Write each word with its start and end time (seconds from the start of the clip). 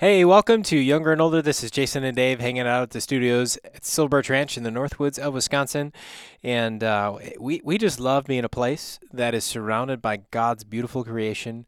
Hey, 0.00 0.24
welcome 0.24 0.62
to 0.62 0.78
Younger 0.78 1.10
and 1.10 1.20
Older. 1.20 1.42
This 1.42 1.64
is 1.64 1.72
Jason 1.72 2.04
and 2.04 2.14
Dave 2.14 2.38
hanging 2.38 2.68
out 2.68 2.84
at 2.84 2.90
the 2.90 3.00
studios 3.00 3.58
at 3.64 3.84
Silver 3.84 4.10
Birch 4.10 4.30
Ranch 4.30 4.56
in 4.56 4.62
the 4.62 4.70
Northwoods 4.70 5.18
of 5.18 5.34
Wisconsin. 5.34 5.92
And 6.40 6.84
uh, 6.84 7.18
we, 7.40 7.60
we 7.64 7.78
just 7.78 7.98
love 7.98 8.26
being 8.26 8.44
a 8.44 8.48
place 8.48 9.00
that 9.12 9.34
is 9.34 9.42
surrounded 9.42 10.00
by 10.00 10.18
God's 10.30 10.62
beautiful 10.62 11.02
creation 11.02 11.66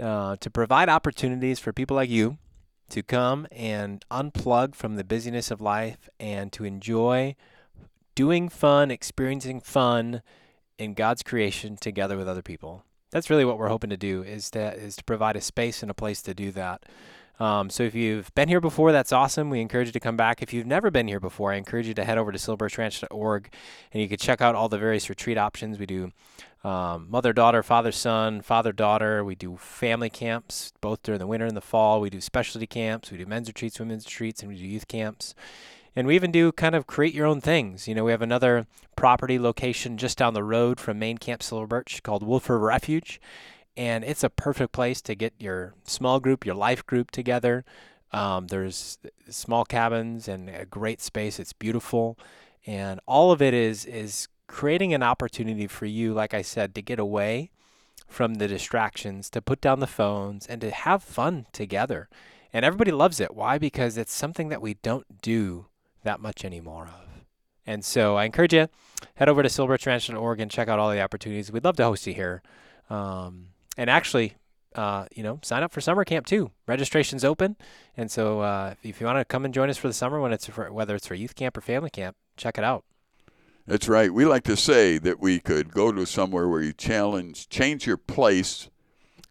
uh, 0.00 0.36
to 0.36 0.48
provide 0.48 0.88
opportunities 0.88 1.58
for 1.58 1.70
people 1.70 1.96
like 1.96 2.08
you 2.08 2.38
to 2.88 3.02
come 3.02 3.46
and 3.52 4.06
unplug 4.10 4.74
from 4.74 4.96
the 4.96 5.04
busyness 5.04 5.50
of 5.50 5.60
life 5.60 6.08
and 6.18 6.54
to 6.54 6.64
enjoy 6.64 7.36
doing 8.14 8.48
fun, 8.48 8.90
experiencing 8.90 9.60
fun 9.60 10.22
in 10.78 10.94
God's 10.94 11.22
creation 11.22 11.76
together 11.76 12.16
with 12.16 12.26
other 12.26 12.40
people. 12.40 12.84
That's 13.10 13.28
really 13.28 13.44
what 13.44 13.58
we're 13.58 13.68
hoping 13.68 13.90
to 13.90 13.98
do 13.98 14.22
is 14.22 14.50
to, 14.52 14.72
is 14.72 14.96
to 14.96 15.04
provide 15.04 15.36
a 15.36 15.42
space 15.42 15.82
and 15.82 15.90
a 15.90 15.94
place 15.94 16.22
to 16.22 16.32
do 16.32 16.52
that. 16.52 16.84
Um, 17.40 17.70
so 17.70 17.82
if 17.82 17.94
you've 17.94 18.32
been 18.34 18.48
here 18.48 18.60
before, 18.60 18.92
that's 18.92 19.12
awesome. 19.12 19.48
We 19.48 19.62
encourage 19.62 19.88
you 19.88 19.92
to 19.92 20.00
come 20.00 20.16
back. 20.16 20.42
If 20.42 20.52
you've 20.52 20.66
never 20.66 20.90
been 20.90 21.08
here 21.08 21.20
before, 21.20 21.52
I 21.52 21.56
encourage 21.56 21.88
you 21.88 21.94
to 21.94 22.04
head 22.04 22.18
over 22.18 22.30
to 22.30 22.38
silverbirchranch.org 22.38 23.50
and 23.92 24.02
you 24.02 24.08
can 24.08 24.18
check 24.18 24.42
out 24.42 24.54
all 24.54 24.68
the 24.68 24.78
various 24.78 25.08
retreat 25.08 25.38
options. 25.38 25.78
We 25.78 25.86
do 25.86 26.12
um, 26.62 27.06
mother 27.10 27.32
daughter, 27.32 27.62
father 27.62 27.92
son, 27.92 28.42
father 28.42 28.72
daughter. 28.72 29.24
We 29.24 29.34
do 29.34 29.56
family 29.56 30.10
camps 30.10 30.74
both 30.82 31.02
during 31.02 31.18
the 31.18 31.26
winter 31.26 31.46
and 31.46 31.56
the 31.56 31.62
fall. 31.62 32.02
We 32.02 32.10
do 32.10 32.20
specialty 32.20 32.66
camps. 32.66 33.10
We 33.10 33.16
do 33.16 33.24
men's 33.24 33.48
retreats, 33.48 33.80
women's 33.80 34.04
retreats, 34.04 34.42
and 34.42 34.50
we 34.50 34.58
do 34.58 34.66
youth 34.66 34.86
camps. 34.86 35.34
And 35.96 36.06
we 36.06 36.14
even 36.14 36.30
do 36.30 36.52
kind 36.52 36.74
of 36.74 36.86
create 36.86 37.14
your 37.14 37.26
own 37.26 37.40
things. 37.40 37.88
You 37.88 37.94
know, 37.94 38.04
we 38.04 38.12
have 38.12 38.22
another 38.22 38.66
property 38.96 39.38
location 39.38 39.96
just 39.96 40.18
down 40.18 40.34
the 40.34 40.44
road 40.44 40.78
from 40.78 40.98
Main 40.98 41.16
Camp 41.16 41.42
Silver 41.42 41.66
Birch 41.66 42.02
called 42.02 42.22
Wolf 42.22 42.48
River 42.50 42.66
Refuge 42.66 43.18
and 43.76 44.04
it's 44.04 44.24
a 44.24 44.30
perfect 44.30 44.72
place 44.72 45.00
to 45.02 45.14
get 45.14 45.32
your 45.38 45.74
small 45.84 46.20
group, 46.20 46.44
your 46.44 46.54
life 46.54 46.84
group 46.84 47.10
together. 47.10 47.64
Um, 48.12 48.48
there's 48.48 48.98
small 49.28 49.64
cabins 49.64 50.28
and 50.28 50.48
a 50.50 50.64
great 50.64 51.00
space. 51.00 51.38
It's 51.38 51.52
beautiful, 51.52 52.18
and 52.66 53.00
all 53.06 53.32
of 53.32 53.40
it 53.40 53.54
is 53.54 53.84
is 53.84 54.28
creating 54.48 54.92
an 54.92 55.02
opportunity 55.02 55.68
for 55.68 55.86
you, 55.86 56.12
like 56.12 56.34
I 56.34 56.42
said, 56.42 56.74
to 56.74 56.82
get 56.82 56.98
away 56.98 57.50
from 58.08 58.34
the 58.34 58.48
distractions, 58.48 59.30
to 59.30 59.40
put 59.40 59.60
down 59.60 59.78
the 59.78 59.86
phones, 59.86 60.46
and 60.46 60.60
to 60.60 60.70
have 60.70 61.02
fun 61.04 61.46
together. 61.52 62.08
And 62.52 62.64
everybody 62.64 62.90
loves 62.90 63.20
it. 63.20 63.34
Why? 63.34 63.58
Because 63.58 63.96
it's 63.96 64.12
something 64.12 64.48
that 64.48 64.60
we 64.60 64.74
don't 64.74 65.22
do 65.22 65.66
that 66.02 66.20
much 66.20 66.44
anymore 66.44 66.88
of. 66.88 67.24
And 67.66 67.84
so 67.84 68.16
I 68.16 68.24
encourage 68.24 68.52
you 68.52 68.68
head 69.14 69.28
over 69.28 69.44
to 69.44 69.48
silverbirchranch.org 69.48 70.40
and 70.40 70.50
check 70.50 70.66
out 70.66 70.80
all 70.80 70.90
the 70.90 71.00
opportunities. 71.00 71.52
We'd 71.52 71.64
love 71.64 71.76
to 71.76 71.84
host 71.84 72.06
you 72.06 72.14
here. 72.14 72.42
Um, 72.88 73.49
and 73.80 73.88
actually, 73.88 74.34
uh, 74.74 75.06
you 75.16 75.22
know, 75.22 75.38
sign 75.42 75.62
up 75.62 75.72
for 75.72 75.80
summer 75.80 76.04
camp 76.04 76.26
too. 76.26 76.50
Registration's 76.66 77.24
open, 77.24 77.56
and 77.96 78.10
so 78.10 78.40
uh, 78.40 78.74
if 78.82 79.00
you 79.00 79.06
want 79.06 79.18
to 79.18 79.24
come 79.24 79.46
and 79.46 79.54
join 79.54 79.70
us 79.70 79.78
for 79.78 79.88
the 79.88 79.94
summer, 79.94 80.20
when 80.20 80.34
it's 80.34 80.46
for, 80.46 80.70
whether 80.70 80.94
it's 80.94 81.06
for 81.06 81.14
youth 81.14 81.34
camp 81.34 81.56
or 81.56 81.62
family 81.62 81.88
camp, 81.88 82.14
check 82.36 82.58
it 82.58 82.64
out. 82.64 82.84
That's 83.66 83.88
right. 83.88 84.12
We 84.12 84.26
like 84.26 84.44
to 84.44 84.56
say 84.56 84.98
that 84.98 85.18
we 85.18 85.40
could 85.40 85.72
go 85.72 85.92
to 85.92 86.04
somewhere 86.04 86.46
where 86.46 86.60
you 86.60 86.74
challenge, 86.74 87.48
change 87.48 87.86
your 87.86 87.96
place, 87.96 88.68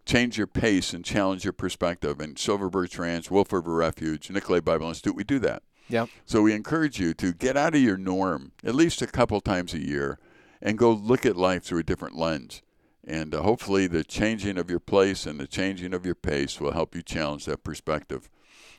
change 0.04 0.36
your 0.36 0.48
pace, 0.48 0.94
and 0.94 1.06
challenge 1.06 1.44
your 1.44 1.54
perspective. 1.54 2.20
And 2.20 2.40
Silver 2.40 2.72
Birch 2.72 2.98
Ranch, 2.98 3.30
Wolf 3.30 3.54
River 3.54 3.76
Refuge, 3.76 4.32
Nicolet 4.32 4.66
Bible 4.66 4.88
Institute, 4.88 5.16
we 5.16 5.24
do 5.24 5.38
that. 5.40 5.62
Yep. 5.90 6.10
So 6.26 6.42
we 6.42 6.54
encourage 6.54 7.00
you 7.00 7.14
to 7.16 7.34
get 7.34 7.56
out 7.56 7.76
of 7.76 7.82
your 7.82 7.98
norm 7.98 8.54
at 8.64 8.74
least 8.74 9.04
a 9.04 9.08
couple 9.08 9.42
times 9.42 9.76
a 9.76 9.80
year 9.80 10.18
and 10.60 10.76
go 10.76 10.92
look 10.92 11.24
at 11.24 11.36
life 11.36 11.64
through 11.64 11.80
a 11.80 11.84
different 11.84 12.18
lens. 12.18 12.64
And 13.10 13.34
uh, 13.34 13.42
hopefully, 13.42 13.88
the 13.88 14.04
changing 14.04 14.60
of 14.60 14.70
your 14.70 14.80
place 14.80 15.26
and 15.26 15.40
the 15.40 15.48
changing 15.48 15.96
of 15.96 16.06
your 16.06 16.14
pace 16.14 16.62
will 16.62 16.74
help 16.74 16.96
you 16.96 17.02
challenge 17.02 17.46
that 17.46 17.64
perspective. 17.64 18.30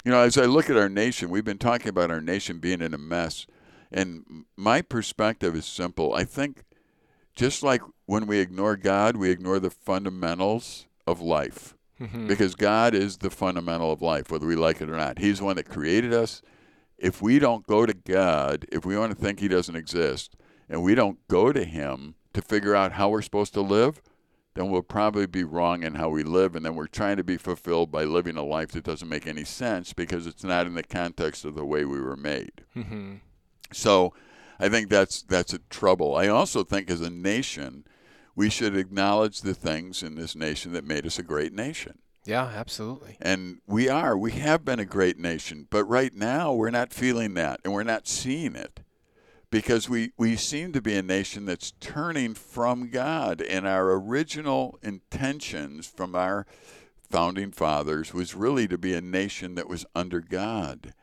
You 0.05 0.13
know, 0.13 0.21
as 0.21 0.39
I 0.39 0.45
look 0.45 0.71
at 0.71 0.77
our 0.77 0.89
nation, 0.89 1.31
we've 1.31 1.45
been 1.45 1.59
talking 1.59 1.89
about 1.89 2.13
our 2.13 2.21
nation 2.21 2.59
being 2.61 2.81
in 2.81 2.95
a 2.95 2.99
mess. 2.99 3.47
And 3.91 4.45
my 4.57 4.83
perspective 4.83 5.57
is 5.57 5.67
simple. 5.67 6.15
I 6.15 6.23
think 6.23 6.63
just 7.35 7.65
like 7.65 7.83
when 8.07 8.29
we 8.29 8.39
ignore 8.39 8.77
God, 8.77 9.17
we 9.17 9.31
ignore 9.31 9.59
the 9.59 9.69
fundamentals 9.69 10.87
of 11.09 11.21
life. 11.21 11.75
Mm-hmm. 12.01 12.29
Because 12.29 12.55
God 12.55 12.95
is 12.95 13.19
the 13.19 13.31
fundamental 13.31 13.93
of 13.93 14.01
life, 14.01 14.31
whether 14.31 14.47
we 14.47 14.55
like 14.55 14.81
it 14.81 14.89
or 14.89 14.97
not. 14.97 15.19
He's 15.19 15.41
the 15.41 15.45
one 15.45 15.57
that 15.57 15.69
created 15.69 16.15
us. 16.15 16.41
If 16.97 17.21
we 17.21 17.41
don't 17.41 17.67
go 17.67 17.85
to 17.85 17.93
God, 17.93 18.65
if 18.71 18.87
we 18.87 18.97
want 18.97 19.11
to 19.11 19.21
think 19.21 19.41
He 19.41 19.49
doesn't 19.49 19.77
exist, 19.77 20.37
and 20.69 20.83
we 20.83 20.95
don't 20.95 21.19
go 21.29 21.53
to 21.53 21.65
Him 21.65 22.15
to 22.33 22.41
figure 22.41 22.77
out 22.77 22.93
how 22.93 23.09
we're 23.09 23.23
supposed 23.23 23.53
to 23.55 23.61
live, 23.61 24.01
then 24.55 24.71
we'll 24.71 24.83
probably 24.83 25.27
be 25.27 25.45
wrong 25.45 25.83
in 25.83 25.95
how 25.95 26.09
we 26.09 26.23
live. 26.23 26.57
And 26.57 26.65
then 26.65 26.75
we're 26.75 26.89
trying 26.89 27.17
to 27.19 27.25
be 27.25 27.37
fulfilled 27.37 27.93
by 27.93 28.05
living 28.05 28.37
a 28.37 28.43
life 28.43 28.73
that 28.73 28.85
doesn't 28.85 29.09
make 29.09 29.27
any 29.27 29.45
sense 29.45 29.93
because 29.93 30.27
it's 30.27 30.43
not 30.43 30.67
in 30.67 30.75
the 30.75 30.83
context 30.83 31.45
of 31.45 31.55
the 31.55 31.65
way 31.65 31.85
we 31.85 32.01
were 32.01 32.17
made. 32.17 32.65
Mm-hmm. 32.77 33.17
So 33.73 34.13
I 34.59 34.69
think 34.69 34.91
that's, 34.91 35.23
that's 35.23 35.53
a 35.53 35.61
trouble. 35.71 36.17
I 36.17 36.29
also 36.29 36.65
think 36.65 36.91
as 36.91 37.01
a 37.01 37.11
nation, 37.11 37.85
we 38.35 38.51
should 38.51 38.77
acknowledge 38.77 39.43
the 39.43 39.55
things 39.55 40.03
in 40.03 40.17
this 40.17 40.35
nation 40.35 40.73
that 40.73 40.85
made 40.85 41.07
us 41.07 41.19
a 41.19 41.23
great 41.23 41.53
nation. 41.53 41.99
Yeah, 42.25 42.45
absolutely. 42.45 43.17
And 43.21 43.61
we 43.67 43.89
are. 43.89 44.17
We 44.17 44.33
have 44.33 44.65
been 44.65 44.81
a 44.81 44.85
great 44.85 45.19
nation. 45.19 45.69
But 45.71 45.85
right 45.85 46.15
now, 46.15 46.53
we're 46.53 46.71
not 46.71 46.93
feeling 46.93 47.35
that 47.35 47.61
and 47.65 47.73
we're 47.73 47.83
not 47.83 48.09
seeing 48.09 48.57
it 48.57 48.81
because 49.51 49.89
we, 49.89 50.13
we 50.17 50.37
seem 50.37 50.73
to 50.73 50.81
be 50.81 50.95
a 50.95 51.03
nation 51.03 51.45
that's 51.45 51.73
turning 51.81 52.35
from 52.35 52.89
God. 52.89 53.41
And 53.41 53.67
our 53.67 53.93
original 53.93 54.79
intentions 54.83 55.87
from 55.87 56.15
our 56.15 56.47
founding 57.11 57.51
fathers 57.51 58.15
was 58.15 58.35
really 58.35 58.69
to 58.69 58.79
be 58.79 58.95
a 58.95 59.01
nation 59.01 59.57
that 59.57 59.69
was 59.69 59.85
under 59.95 60.21
God. 60.21 60.95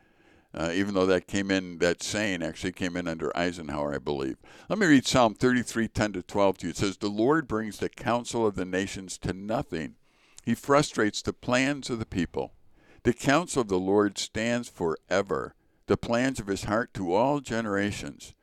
Uh, 0.54 0.70
even 0.72 0.94
though 0.94 1.04
that 1.04 1.26
came 1.26 1.50
in, 1.50 1.78
that 1.78 2.02
saying 2.02 2.42
actually 2.42 2.72
came 2.72 2.96
in 2.96 3.06
under 3.06 3.36
Eisenhower, 3.36 3.94
I 3.94 3.98
believe. 3.98 4.38
Let 4.70 4.78
me 4.78 4.86
read 4.86 5.06
Psalm 5.06 5.34
33, 5.34 5.88
10 5.88 6.14
to 6.14 6.22
12 6.22 6.58
to 6.58 6.66
you. 6.66 6.70
It 6.70 6.76
says, 6.78 6.96
The 6.96 7.08
Lord 7.08 7.46
brings 7.46 7.78
the 7.78 7.90
counsel 7.90 8.46
of 8.46 8.54
the 8.54 8.64
nations 8.64 9.18
to 9.18 9.34
nothing, 9.34 9.96
He 10.42 10.54
frustrates 10.54 11.20
the 11.20 11.34
plans 11.34 11.90
of 11.90 11.98
the 11.98 12.06
people. 12.06 12.54
The 13.02 13.12
counsel 13.12 13.60
of 13.60 13.68
the 13.68 13.78
Lord 13.78 14.16
stands 14.16 14.70
forever, 14.70 15.54
the 15.86 15.98
plans 15.98 16.40
of 16.40 16.46
His 16.46 16.64
heart 16.64 16.94
to 16.94 17.12
all 17.12 17.40
generations. 17.40 18.34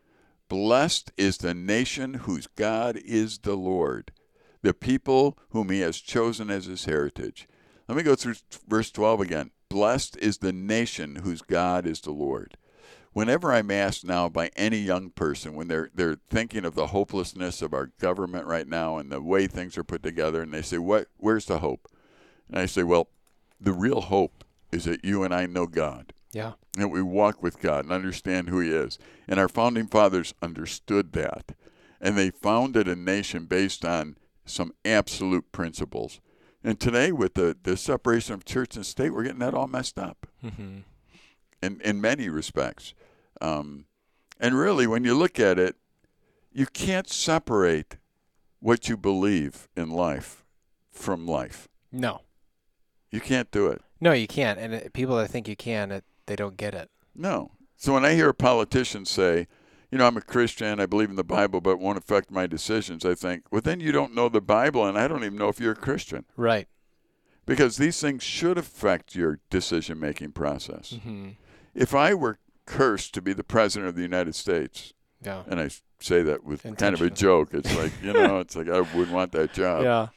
Blessed 0.47 1.11
is 1.17 1.37
the 1.37 1.53
nation 1.55 2.13
whose 2.13 2.47
God 2.47 2.97
is 2.97 3.39
the 3.39 3.55
Lord, 3.55 4.11
the 4.61 4.73
people 4.73 5.37
whom 5.49 5.69
he 5.69 5.79
has 5.79 5.99
chosen 5.99 6.51
as 6.51 6.65
his 6.65 6.85
heritage. 6.85 7.47
Let 7.87 7.97
me 7.97 8.03
go 8.03 8.15
through 8.15 8.35
verse 8.67 8.91
12 8.91 9.21
again. 9.21 9.51
Blessed 9.69 10.17
is 10.17 10.37
the 10.37 10.53
nation 10.53 11.17
whose 11.17 11.41
God 11.41 11.87
is 11.87 12.01
the 12.01 12.11
Lord. 12.11 12.57
Whenever 13.13 13.51
I'm 13.51 13.71
asked 13.71 14.05
now 14.05 14.29
by 14.29 14.51
any 14.55 14.77
young 14.77 15.09
person 15.09 15.55
when 15.55 15.67
they're 15.67 15.89
they're 15.95 16.17
thinking 16.29 16.65
of 16.65 16.75
the 16.75 16.87
hopelessness 16.87 17.61
of 17.61 17.73
our 17.73 17.87
government 17.99 18.45
right 18.45 18.67
now 18.67 18.97
and 18.97 19.11
the 19.11 19.21
way 19.21 19.47
things 19.47 19.77
are 19.77 19.83
put 19.83 20.03
together 20.03 20.41
and 20.41 20.53
they 20.53 20.61
say, 20.61 20.77
"What 20.77 21.07
where's 21.17 21.45
the 21.45 21.59
hope?" 21.59 21.87
And 22.49 22.59
I 22.59 22.65
say, 22.65 22.83
"Well, 22.83 23.07
the 23.59 23.71
real 23.71 24.01
hope 24.01 24.43
is 24.71 24.83
that 24.83 25.05
you 25.05 25.23
and 25.23 25.33
I 25.33 25.45
know 25.45 25.65
God. 25.65 26.13
Yeah. 26.35 26.51
And 26.77 26.91
we 26.91 27.01
walk 27.01 27.41
with 27.41 27.61
God 27.61 27.85
and 27.85 27.93
understand 27.93 28.49
who 28.49 28.59
He 28.59 28.69
is. 28.69 28.99
And 29.25 29.39
our 29.39 29.47
founding 29.47 29.87
fathers 29.87 30.33
understood 30.41 31.13
that. 31.13 31.55
And 32.01 32.17
they 32.17 32.29
founded 32.29 32.89
a 32.89 32.95
nation 32.95 33.45
based 33.45 33.85
on 33.85 34.17
some 34.45 34.73
absolute 34.83 35.53
principles. 35.53 36.19
And 36.61 36.77
today, 36.77 37.13
with 37.13 37.35
the, 37.35 37.55
the 37.63 37.77
separation 37.77 38.33
of 38.33 38.43
church 38.43 38.75
and 38.75 38.85
state, 38.85 39.11
we're 39.11 39.23
getting 39.23 39.39
that 39.39 39.53
all 39.53 39.67
messed 39.67 39.97
up 39.97 40.27
mm-hmm. 40.43 40.79
in, 41.63 41.81
in 41.81 42.01
many 42.01 42.27
respects. 42.27 42.93
Um, 43.39 43.85
and 44.37 44.55
really, 44.55 44.87
when 44.87 45.05
you 45.05 45.13
look 45.13 45.39
at 45.39 45.57
it, 45.57 45.77
you 46.51 46.65
can't 46.65 47.09
separate 47.09 47.95
what 48.59 48.89
you 48.89 48.97
believe 48.97 49.69
in 49.77 49.89
life 49.89 50.43
from 50.91 51.25
life. 51.25 51.69
No. 51.93 52.23
You 53.09 53.21
can't 53.21 53.49
do 53.51 53.67
it. 53.67 53.81
No, 54.01 54.11
you 54.11 54.27
can't. 54.27 54.59
And 54.59 54.73
it, 54.73 54.91
people 54.91 55.15
that 55.15 55.29
think 55.29 55.47
you 55.47 55.55
can, 55.55 55.93
it, 55.93 56.03
they 56.25 56.35
don't 56.35 56.57
get 56.57 56.73
it. 56.73 56.89
No. 57.15 57.51
So 57.77 57.93
when 57.93 58.05
I 58.05 58.13
hear 58.13 58.29
a 58.29 58.33
politician 58.33 59.05
say, 59.05 59.47
you 59.91 59.97
know, 59.97 60.07
I'm 60.07 60.17
a 60.17 60.21
Christian, 60.21 60.79
I 60.79 60.85
believe 60.85 61.09
in 61.09 61.15
the 61.15 61.23
Bible, 61.23 61.61
but 61.61 61.71
it 61.71 61.79
won't 61.79 61.97
affect 61.97 62.31
my 62.31 62.47
decisions, 62.47 63.05
I 63.05 63.15
think, 63.15 63.43
well, 63.51 63.61
then 63.61 63.79
you 63.79 63.91
don't 63.91 64.13
know 64.13 64.29
the 64.29 64.41
Bible, 64.41 64.85
and 64.85 64.97
I 64.97 65.07
don't 65.07 65.23
even 65.23 65.37
know 65.37 65.49
if 65.49 65.59
you're 65.59 65.73
a 65.73 65.75
Christian. 65.75 66.25
Right. 66.35 66.67
Because 67.45 67.77
these 67.77 67.99
things 68.01 68.23
should 68.23 68.57
affect 68.57 69.15
your 69.15 69.39
decision 69.49 69.99
making 69.99 70.31
process. 70.31 70.93
Mm-hmm. 70.93 71.29
If 71.73 71.93
I 71.93 72.13
were 72.13 72.39
cursed 72.65 73.13
to 73.13 73.21
be 73.21 73.33
the 73.33 73.43
president 73.43 73.89
of 73.89 73.95
the 73.95 74.01
United 74.01 74.35
States, 74.35 74.93
yeah. 75.23 75.43
and 75.47 75.59
I 75.59 75.69
say 75.99 76.23
that 76.23 76.43
with 76.43 76.63
kind 76.77 76.95
of 76.95 77.01
a 77.01 77.09
joke, 77.09 77.53
it's 77.53 77.73
like, 77.75 77.91
you 78.01 78.13
know, 78.13 78.39
it's 78.41 78.55
like 78.55 78.67
I 78.67 78.81
wouldn't 78.81 79.11
want 79.11 79.31
that 79.33 79.53
job. 79.53 79.83
Yeah. 79.83 80.07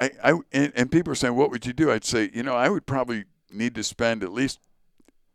I, 0.00 0.10
I 0.22 0.40
and, 0.52 0.72
and 0.76 0.92
people 0.92 1.12
are 1.12 1.16
saying, 1.16 1.34
what 1.34 1.50
would 1.50 1.64
you 1.64 1.72
do? 1.72 1.90
I'd 1.90 2.04
say, 2.04 2.30
you 2.32 2.42
know, 2.42 2.54
I 2.54 2.68
would 2.68 2.84
probably 2.84 3.24
need 3.50 3.74
to 3.76 3.84
spend 3.84 4.22
at 4.22 4.32
least 4.32 4.60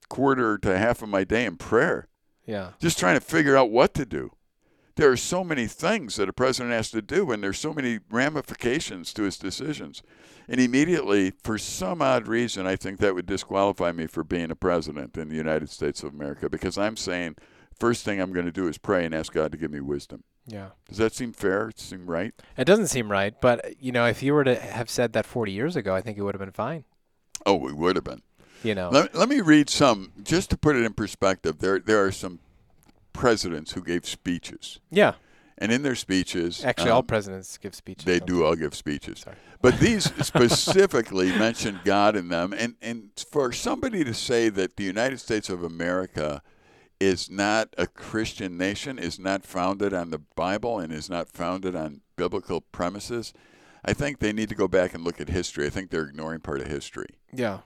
quarter 0.09 0.57
to 0.57 0.77
half 0.77 1.01
of 1.01 1.09
my 1.09 1.23
day 1.23 1.45
in 1.45 1.55
prayer. 1.55 2.07
Yeah. 2.45 2.71
Just 2.79 2.99
trying 2.99 3.15
to 3.15 3.25
figure 3.25 3.55
out 3.55 3.71
what 3.71 3.93
to 3.93 4.05
do. 4.05 4.31
There 4.95 5.11
are 5.11 5.17
so 5.17 5.43
many 5.45 5.67
things 5.67 6.17
that 6.17 6.27
a 6.27 6.33
president 6.33 6.73
has 6.73 6.91
to 6.91 7.01
do, 7.01 7.31
and 7.31 7.41
there's 7.41 7.59
so 7.59 7.73
many 7.73 7.99
ramifications 8.09 9.13
to 9.13 9.23
his 9.23 9.37
decisions. 9.37 10.03
And 10.49 10.59
immediately, 10.59 11.31
for 11.41 11.57
some 11.57 12.01
odd 12.01 12.27
reason, 12.27 12.65
I 12.65 12.75
think 12.75 12.99
that 12.99 13.15
would 13.15 13.25
disqualify 13.27 13.91
me 13.93 14.07
for 14.07 14.23
being 14.23 14.51
a 14.51 14.55
president 14.55 15.15
in 15.15 15.29
the 15.29 15.35
United 15.35 15.69
States 15.69 16.03
of 16.03 16.13
America 16.13 16.49
because 16.49 16.77
I'm 16.77 16.97
saying, 16.97 17.35
first 17.79 18.03
thing 18.03 18.19
I'm 18.19 18.33
going 18.33 18.47
to 18.47 18.51
do 18.51 18.67
is 18.67 18.77
pray 18.77 19.05
and 19.05 19.15
ask 19.15 19.31
God 19.31 19.51
to 19.53 19.57
give 19.57 19.71
me 19.71 19.79
wisdom. 19.79 20.23
Yeah. 20.45 20.69
Does 20.87 20.97
that 20.97 21.13
seem 21.13 21.31
fair? 21.31 21.71
Seem 21.75 22.07
right? 22.07 22.33
It 22.57 22.65
doesn't 22.65 22.87
seem 22.87 23.11
right, 23.11 23.39
but 23.39 23.81
you 23.81 23.91
know, 23.91 24.05
if 24.05 24.23
you 24.23 24.33
were 24.33 24.43
to 24.43 24.55
have 24.55 24.89
said 24.89 25.13
that 25.13 25.25
40 25.25 25.51
years 25.51 25.75
ago, 25.75 25.93
I 25.95 26.01
think 26.01 26.17
it 26.17 26.23
would 26.23 26.33
have 26.35 26.41
been 26.41 26.51
fine. 26.51 26.85
Oh, 27.45 27.55
we 27.55 27.71
would 27.71 27.95
have 27.95 28.03
been. 28.03 28.23
You 28.63 28.75
know. 28.75 28.89
Let, 28.89 29.15
let 29.15 29.29
me 29.29 29.41
read 29.41 29.69
some, 29.69 30.11
just 30.23 30.49
to 30.49 30.57
put 30.57 30.75
it 30.75 30.83
in 30.83 30.93
perspective. 30.93 31.59
There, 31.59 31.79
there 31.79 32.03
are 32.03 32.11
some 32.11 32.39
presidents 33.13 33.73
who 33.73 33.81
gave 33.81 34.05
speeches. 34.05 34.79
Yeah. 34.89 35.13
And 35.57 35.71
in 35.71 35.81
their 35.81 35.95
speeches, 35.95 36.63
actually, 36.63 36.91
all 36.91 36.99
um, 36.99 37.05
presidents 37.05 37.57
give 37.57 37.75
speeches. 37.75 38.05
They 38.05 38.19
do 38.19 38.45
all 38.45 38.55
give 38.55 38.73
speeches. 38.73 39.19
Sorry. 39.19 39.35
But 39.61 39.79
these 39.79 40.05
specifically 40.25 41.27
mention 41.37 41.81
God 41.83 42.15
in 42.15 42.29
them. 42.29 42.53
And, 42.53 42.75
and 42.81 43.09
for 43.29 43.51
somebody 43.51 44.05
to 44.05 44.13
say 44.13 44.47
that 44.49 44.77
the 44.77 44.85
United 44.85 45.19
States 45.19 45.49
of 45.49 45.63
America 45.63 46.41
is 46.99 47.29
not 47.29 47.73
a 47.77 47.87
Christian 47.87 48.57
nation, 48.57 48.97
is 48.99 49.19
not 49.19 49.45
founded 49.45 49.93
on 49.93 50.11
the 50.11 50.19
Bible, 50.35 50.79
and 50.79 50.91
is 50.91 51.09
not 51.09 51.29
founded 51.29 51.75
on 51.75 52.01
biblical 52.15 52.61
premises, 52.61 53.33
I 53.83 53.93
think 53.93 54.19
they 54.19 54.33
need 54.33 54.49
to 54.49 54.55
go 54.55 54.67
back 54.67 54.93
and 54.93 55.03
look 55.03 55.21
at 55.21 55.29
history. 55.29 55.65
I 55.65 55.69
think 55.69 55.89
they're 55.89 56.03
ignoring 56.03 56.41
part 56.41 56.59
of 56.59 56.67
history. 56.67 57.07
Yeah. 57.33 57.59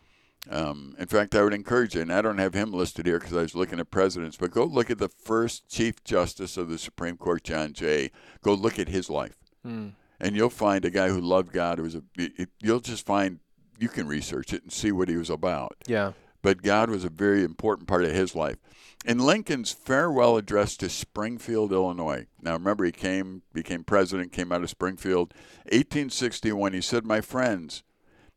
Um, 0.49 0.95
in 0.99 1.07
fact, 1.07 1.35
I 1.35 1.43
would 1.43 1.53
encourage 1.53 1.95
you, 1.95 2.01
and 2.01 2.11
I 2.11 2.21
don't 2.21 2.37
have 2.37 2.53
him 2.53 2.71
listed 2.73 3.05
here 3.05 3.17
because 3.19 3.33
I 3.33 3.41
was 3.43 3.55
looking 3.55 3.79
at 3.79 3.89
presidents, 3.91 4.35
but 4.37 4.51
go 4.51 4.65
look 4.65 4.89
at 4.91 4.97
the 4.97 5.07
first 5.07 5.69
Chief 5.69 6.03
Justice 6.03 6.57
of 6.57 6.67
the 6.69 6.77
Supreme 6.77 7.15
Court, 7.15 7.43
John 7.45 7.71
Jay. 7.73 8.11
Go 8.41 8.53
look 8.53 8.77
at 8.77 8.89
his 8.89 9.09
life, 9.09 9.37
Hmm. 9.63 9.89
and 10.19 10.35
you'll 10.35 10.49
find 10.49 10.83
a 10.83 10.89
guy 10.89 11.07
who 11.09 11.21
loved 11.21 11.53
God. 11.53 11.77
Who 11.77 11.83
was 11.85 11.95
a, 11.95 12.03
it, 12.17 12.49
you'll 12.61 12.81
just 12.81 13.05
find 13.05 13.39
you 13.79 13.87
can 13.87 14.05
research 14.07 14.51
it 14.53 14.63
and 14.63 14.71
see 14.71 14.91
what 14.91 15.07
he 15.09 15.15
was 15.15 15.29
about. 15.29 15.77
Yeah. 15.87 16.11
But 16.41 16.61
God 16.61 16.89
was 16.89 17.05
a 17.05 17.09
very 17.09 17.41
important 17.45 17.87
part 17.87 18.03
of 18.03 18.11
his 18.11 18.35
life. 18.35 18.57
In 19.05 19.19
Lincoln's 19.19 19.71
farewell 19.71 20.35
address 20.35 20.75
to 20.77 20.89
Springfield, 20.89 21.71
Illinois. 21.71 22.27
Now 22.41 22.53
remember, 22.53 22.83
he 22.83 22.91
came, 22.91 23.43
became 23.53 23.85
president, 23.85 24.33
came 24.33 24.51
out 24.51 24.61
of 24.61 24.69
Springfield, 24.69 25.33
1861. 25.71 26.73
He 26.73 26.81
said, 26.81 27.05
"My 27.05 27.21
friends." 27.21 27.83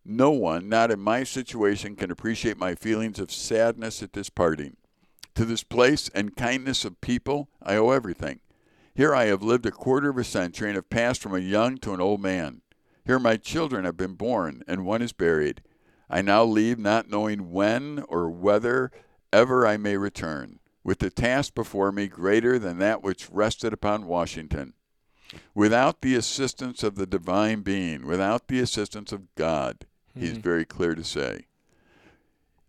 No 0.08 0.30
one, 0.30 0.68
not 0.68 0.92
in 0.92 1.00
my 1.00 1.24
situation, 1.24 1.96
can 1.96 2.12
appreciate 2.12 2.56
my 2.56 2.76
feelings 2.76 3.18
of 3.18 3.32
sadness 3.32 4.04
at 4.04 4.12
this 4.12 4.30
parting. 4.30 4.76
To 5.34 5.44
this 5.44 5.64
place 5.64 6.08
and 6.14 6.36
kindness 6.36 6.84
of 6.84 7.00
people, 7.00 7.48
I 7.60 7.74
owe 7.74 7.90
everything. 7.90 8.38
Here 8.94 9.14
I 9.14 9.24
have 9.24 9.42
lived 9.42 9.66
a 9.66 9.72
quarter 9.72 10.08
of 10.08 10.16
a 10.16 10.22
century 10.24 10.68
and 10.68 10.76
have 10.76 10.90
passed 10.90 11.20
from 11.20 11.34
a 11.34 11.40
young 11.40 11.76
to 11.78 11.92
an 11.92 12.00
old 12.00 12.20
man. 12.20 12.62
Here 13.04 13.18
my 13.18 13.36
children 13.36 13.84
have 13.84 13.96
been 13.96 14.14
born, 14.14 14.62
and 14.68 14.86
one 14.86 15.02
is 15.02 15.12
buried. 15.12 15.60
I 16.08 16.22
now 16.22 16.44
leave 16.44 16.78
not 16.78 17.10
knowing 17.10 17.50
when 17.50 18.04
or 18.08 18.30
whether 18.30 18.92
ever 19.32 19.66
I 19.66 19.76
may 19.76 19.96
return, 19.96 20.60
with 20.84 21.00
the 21.00 21.10
task 21.10 21.54
before 21.54 21.90
me 21.90 22.06
greater 22.06 22.60
than 22.60 22.78
that 22.78 23.02
which 23.02 23.28
rested 23.28 23.72
upon 23.72 24.06
Washington. 24.06 24.74
Without 25.52 26.00
the 26.00 26.14
assistance 26.14 26.84
of 26.84 26.94
the 26.94 27.06
divine 27.06 27.62
being, 27.62 28.06
without 28.06 28.46
the 28.46 28.60
assistance 28.60 29.10
of 29.10 29.34
God, 29.34 29.84
he's 30.16 30.32
mm-hmm. 30.32 30.40
very 30.40 30.64
clear 30.64 30.94
to 30.94 31.04
say. 31.04 31.46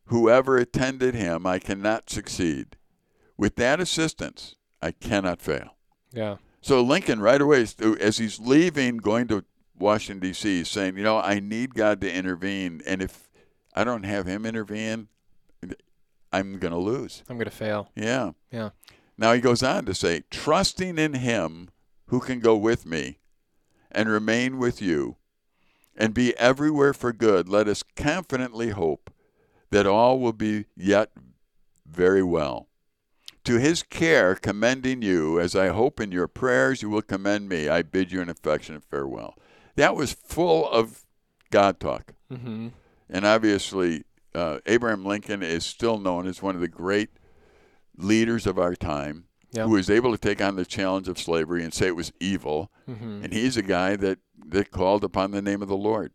Whoever 0.06 0.58
attended 0.58 1.16
him, 1.16 1.46
I 1.46 1.60
cannot 1.60 2.10
succeed. 2.10 2.78
With 3.38 3.56
that 3.58 3.80
assistance, 3.80 4.56
I 4.82 4.92
cannot 4.92 5.42
fail. 5.42 5.76
Yeah. 6.12 6.38
So 6.62 6.82
Lincoln, 6.82 7.20
right 7.20 7.40
away, 7.40 7.66
as 8.00 8.18
he's 8.18 8.40
leaving, 8.40 8.98
going 8.98 9.28
to 9.28 9.44
Washington 9.78 10.20
D.C., 10.20 10.62
is 10.62 10.70
saying, 10.70 10.98
"You 10.98 11.04
know, 11.04 11.20
I 11.20 11.40
need 11.40 11.76
God 11.76 12.02
to 12.02 12.12
intervene, 12.12 12.82
and 12.86 13.02
if 13.02 13.30
I 13.74 13.84
don't 13.84 14.04
have 14.04 14.26
Him 14.26 14.46
intervene, 14.46 15.08
I'm 16.32 16.58
going 16.58 16.74
to 16.74 16.80
lose." 16.80 17.24
I'm 17.30 17.38
gonna 17.38 17.52
fail. 17.52 17.90
Yeah. 17.96 18.32
Yeah. 18.52 18.70
Now 19.18 19.34
he 19.34 19.42
goes 19.42 19.62
on 19.62 19.86
to 19.86 19.96
say, 19.96 20.24
"Trusting 20.32 20.98
in 20.98 21.14
Him 21.14 21.70
who 22.08 22.20
can 22.20 22.40
go 22.40 22.56
with 22.56 22.86
me, 22.86 23.20
and 23.92 24.10
remain 24.10 24.58
with 24.58 24.82
you, 24.82 25.18
and 25.98 26.14
be 26.14 26.38
everywhere 26.38 26.94
for 26.94 27.12
good, 27.12 27.50
let 27.50 27.68
us 27.68 27.84
confidently 27.96 28.70
hope 28.70 29.12
that 29.72 29.88
all 29.88 30.20
will 30.20 30.34
be 30.34 30.66
yet 30.76 31.12
very 31.86 32.24
well." 32.24 32.68
To 33.46 33.60
his 33.60 33.82
care, 33.82 34.36
commending 34.36 35.02
you, 35.02 35.40
as 35.40 35.56
I 35.56 35.70
hope 35.70 36.02
in 36.02 36.12
your 36.12 36.28
prayers 36.28 36.82
you 36.82 36.90
will 36.90 37.02
commend 37.02 37.48
me, 37.48 37.70
I 37.70 37.82
bid 37.82 38.12
you 38.12 38.22
an 38.22 38.30
affectionate 38.30 38.84
farewell. 38.84 39.36
That 39.78 39.96
was 39.96 40.12
full 40.12 40.70
of 40.70 41.06
God 41.50 41.80
talk. 41.80 42.14
Mm-hmm. 42.30 42.68
And 43.10 43.26
obviously, 43.26 44.04
uh, 44.36 44.60
Abraham 44.66 45.06
Lincoln 45.06 45.44
is 45.44 45.66
still 45.66 45.98
known 45.98 46.28
as 46.28 46.42
one 46.42 46.56
of 46.56 46.62
the 46.62 46.68
great 46.68 47.10
leaders 47.96 48.46
of 48.46 48.60
our 48.60 48.76
time 48.76 49.27
Yeah. 49.52 49.64
who 49.64 49.72
was 49.72 49.90
able 49.90 50.12
to 50.12 50.18
take 50.18 50.42
on 50.42 50.56
the 50.56 50.66
challenge 50.66 51.08
of 51.08 51.18
slavery 51.18 51.64
and 51.64 51.74
say 51.74 51.88
it 51.88 51.96
was 51.96 52.12
evil. 52.20 52.70
Mm-hmm. 52.90 53.24
And 53.24 53.34
he's 53.34 53.56
a 53.56 53.62
guy 53.62 53.96
that, 53.96 54.20
that 54.48 54.72
called 54.72 55.04
upon 55.04 55.32
the 55.32 55.42
name 55.42 55.62
of 55.62 55.70
the 55.70 55.78
Lord. 55.78 56.12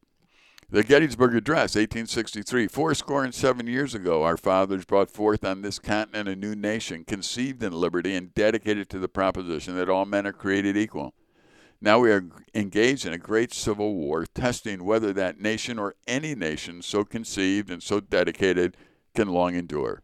The 0.72 0.82
Gettysburg 0.82 1.34
Address, 1.34 1.74
1863. 1.74 2.66
Four 2.66 2.94
score 2.94 3.24
and 3.24 3.34
seven 3.34 3.66
years 3.66 3.94
ago, 3.94 4.22
our 4.22 4.38
fathers 4.38 4.86
brought 4.86 5.10
forth 5.10 5.44
on 5.44 5.60
this 5.60 5.78
continent 5.78 6.30
a 6.30 6.34
new 6.34 6.54
nation, 6.54 7.04
conceived 7.04 7.62
in 7.62 7.74
liberty 7.74 8.14
and 8.14 8.32
dedicated 8.32 8.88
to 8.88 8.98
the 8.98 9.08
proposition 9.08 9.76
that 9.76 9.90
all 9.90 10.06
men 10.06 10.26
are 10.26 10.32
created 10.32 10.74
equal. 10.74 11.12
Now 11.78 11.98
we 11.98 12.10
are 12.10 12.24
engaged 12.54 13.04
in 13.04 13.12
a 13.12 13.18
great 13.18 13.52
civil 13.52 13.94
war, 13.94 14.24
testing 14.24 14.84
whether 14.84 15.12
that 15.12 15.40
nation 15.40 15.78
or 15.78 15.94
any 16.06 16.34
nation 16.34 16.80
so 16.80 17.04
conceived 17.04 17.70
and 17.70 17.82
so 17.82 18.00
dedicated 18.00 18.76
can 19.14 19.28
long 19.28 19.54
endure. 19.54 20.02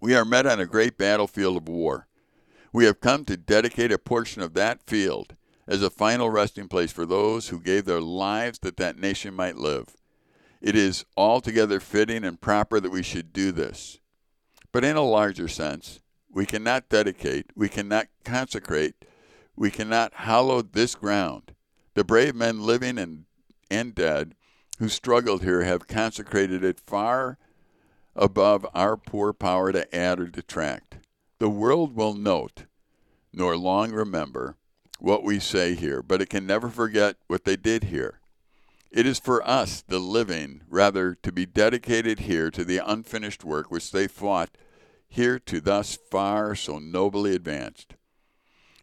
We 0.00 0.16
are 0.16 0.24
met 0.24 0.46
on 0.46 0.58
a 0.58 0.66
great 0.66 0.98
battlefield 0.98 1.58
of 1.58 1.68
war. 1.68 2.08
We 2.72 2.84
have 2.84 3.00
come 3.00 3.24
to 3.24 3.36
dedicate 3.36 3.90
a 3.90 3.98
portion 3.98 4.42
of 4.42 4.54
that 4.54 4.86
field 4.86 5.34
as 5.66 5.82
a 5.82 5.90
final 5.90 6.30
resting 6.30 6.68
place 6.68 6.92
for 6.92 7.04
those 7.04 7.48
who 7.48 7.60
gave 7.60 7.84
their 7.84 8.00
lives 8.00 8.58
that 8.60 8.76
that 8.76 8.98
nation 8.98 9.34
might 9.34 9.56
live. 9.56 9.96
It 10.60 10.76
is 10.76 11.04
altogether 11.16 11.80
fitting 11.80 12.24
and 12.24 12.40
proper 12.40 12.80
that 12.80 12.92
we 12.92 13.02
should 13.02 13.32
do 13.32 13.50
this. 13.50 13.98
But 14.72 14.84
in 14.84 14.96
a 14.96 15.02
larger 15.02 15.48
sense, 15.48 16.00
we 16.30 16.46
cannot 16.46 16.88
dedicate, 16.88 17.46
we 17.56 17.68
cannot 17.68 18.06
consecrate, 18.24 19.04
we 19.56 19.70
cannot 19.70 20.14
hallow 20.14 20.62
this 20.62 20.94
ground. 20.94 21.54
The 21.94 22.04
brave 22.04 22.34
men 22.34 22.62
living 22.62 22.98
and, 22.98 23.24
and 23.70 23.94
dead 23.94 24.34
who 24.78 24.88
struggled 24.88 25.42
here 25.42 25.62
have 25.62 25.88
consecrated 25.88 26.62
it 26.62 26.80
far 26.80 27.36
above 28.14 28.66
our 28.74 28.96
poor 28.96 29.32
power 29.32 29.72
to 29.72 29.94
add 29.94 30.20
or 30.20 30.26
detract. 30.26 30.98
The 31.40 31.48
world 31.48 31.96
will 31.96 32.12
note, 32.12 32.64
nor 33.32 33.56
long 33.56 33.92
remember, 33.92 34.56
what 34.98 35.24
we 35.24 35.40
say 35.40 35.74
here, 35.74 36.02
but 36.02 36.20
it 36.20 36.28
can 36.28 36.46
never 36.46 36.68
forget 36.68 37.16
what 37.28 37.44
they 37.44 37.56
did 37.56 37.84
here. 37.84 38.20
It 38.90 39.06
is 39.06 39.18
for 39.18 39.42
us, 39.48 39.80
the 39.80 40.00
living, 40.00 40.60
rather, 40.68 41.14
to 41.22 41.32
be 41.32 41.46
dedicated 41.46 42.20
here 42.20 42.50
to 42.50 42.62
the 42.62 42.76
unfinished 42.76 43.42
work 43.42 43.70
which 43.70 43.90
they 43.90 44.06
fought 44.06 44.50
here 45.08 45.38
to 45.38 45.62
thus 45.62 45.98
far 46.10 46.54
so 46.54 46.78
nobly 46.78 47.34
advanced. 47.34 47.94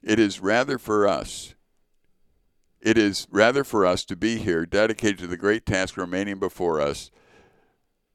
It 0.02 0.18
is 0.18 0.40
rather 0.40 0.80
for 0.80 1.08
us. 1.08 1.54
It 2.82 2.98
is 2.98 3.28
rather 3.30 3.64
for 3.64 3.86
us 3.86 4.04
to 4.06 4.16
be 4.16 4.40
here 4.40 4.66
dedicated 4.66 5.20
to 5.20 5.28
the 5.28 5.38
great 5.38 5.68
task 5.68 5.96
remaining 5.96 6.40
before 6.40 6.82
us, 6.82 7.12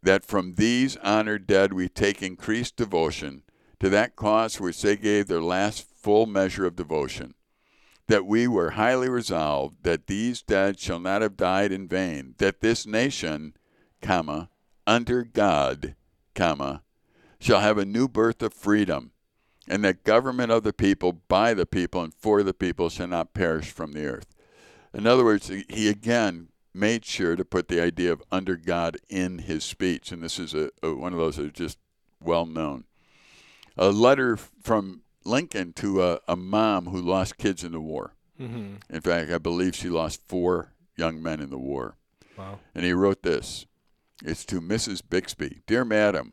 that 0.02 0.24
from 0.24 0.54
these 0.54 0.96
honored 0.96 1.46
dead 1.46 1.72
we 1.72 1.88
take 1.88 2.22
increased 2.22 2.74
devotion 2.74 3.44
to 3.82 3.88
that 3.88 4.14
cause 4.14 4.60
which 4.60 4.80
they 4.80 4.96
gave 4.96 5.26
their 5.26 5.42
last 5.42 5.84
full 5.96 6.24
measure 6.24 6.64
of 6.64 6.76
devotion 6.76 7.34
that 8.06 8.24
we 8.24 8.46
were 8.46 8.70
highly 8.70 9.08
resolved 9.08 9.82
that 9.82 10.06
these 10.06 10.40
dead 10.40 10.78
shall 10.78 11.00
not 11.00 11.20
have 11.20 11.36
died 11.36 11.72
in 11.72 11.88
vain, 11.88 12.36
that 12.38 12.60
this 12.60 12.86
nation, 12.86 13.56
comma, 14.00 14.48
under 14.86 15.24
God, 15.24 15.96
comma, 16.32 16.84
shall 17.40 17.58
have 17.58 17.76
a 17.76 17.84
new 17.84 18.06
birth 18.06 18.40
of 18.40 18.54
freedom, 18.54 19.10
and 19.66 19.82
that 19.82 20.04
government 20.04 20.52
of 20.52 20.62
the 20.62 20.72
people, 20.72 21.14
by 21.26 21.52
the 21.52 21.66
people, 21.66 22.02
and 22.02 22.14
for 22.14 22.44
the 22.44 22.54
people 22.54 22.88
shall 22.88 23.08
not 23.08 23.34
perish 23.34 23.72
from 23.72 23.94
the 23.94 24.06
earth. 24.06 24.32
In 24.94 25.08
other 25.08 25.24
words, 25.24 25.50
he 25.68 25.88
again 25.88 26.50
made 26.72 27.04
sure 27.04 27.34
to 27.34 27.44
put 27.44 27.66
the 27.66 27.82
idea 27.82 28.12
of 28.12 28.22
under 28.30 28.54
God 28.54 28.96
in 29.08 29.38
his 29.38 29.64
speech, 29.64 30.12
and 30.12 30.22
this 30.22 30.38
is 30.38 30.54
a, 30.54 30.70
a 30.84 30.94
one 30.94 31.12
of 31.12 31.18
those 31.18 31.34
that 31.34 31.46
are 31.46 31.50
just 31.50 31.78
well 32.22 32.46
known. 32.46 32.84
A 33.76 33.90
letter 33.90 34.36
from 34.36 35.02
Lincoln 35.24 35.72
to 35.74 36.02
a, 36.02 36.20
a 36.28 36.36
mom 36.36 36.86
who 36.86 37.00
lost 37.00 37.38
kids 37.38 37.64
in 37.64 37.72
the 37.72 37.80
war. 37.80 38.14
Mm-hmm. 38.40 38.76
In 38.90 39.00
fact, 39.00 39.30
I 39.30 39.38
believe 39.38 39.74
she 39.74 39.88
lost 39.88 40.26
four 40.28 40.72
young 40.96 41.22
men 41.22 41.40
in 41.40 41.50
the 41.50 41.58
war. 41.58 41.96
Wow. 42.36 42.58
And 42.74 42.84
he 42.84 42.92
wrote 42.92 43.22
this. 43.22 43.66
It's 44.24 44.44
to 44.46 44.60
Mrs. 44.60 45.02
Bixby. 45.08 45.62
Dear 45.66 45.84
Madam, 45.84 46.32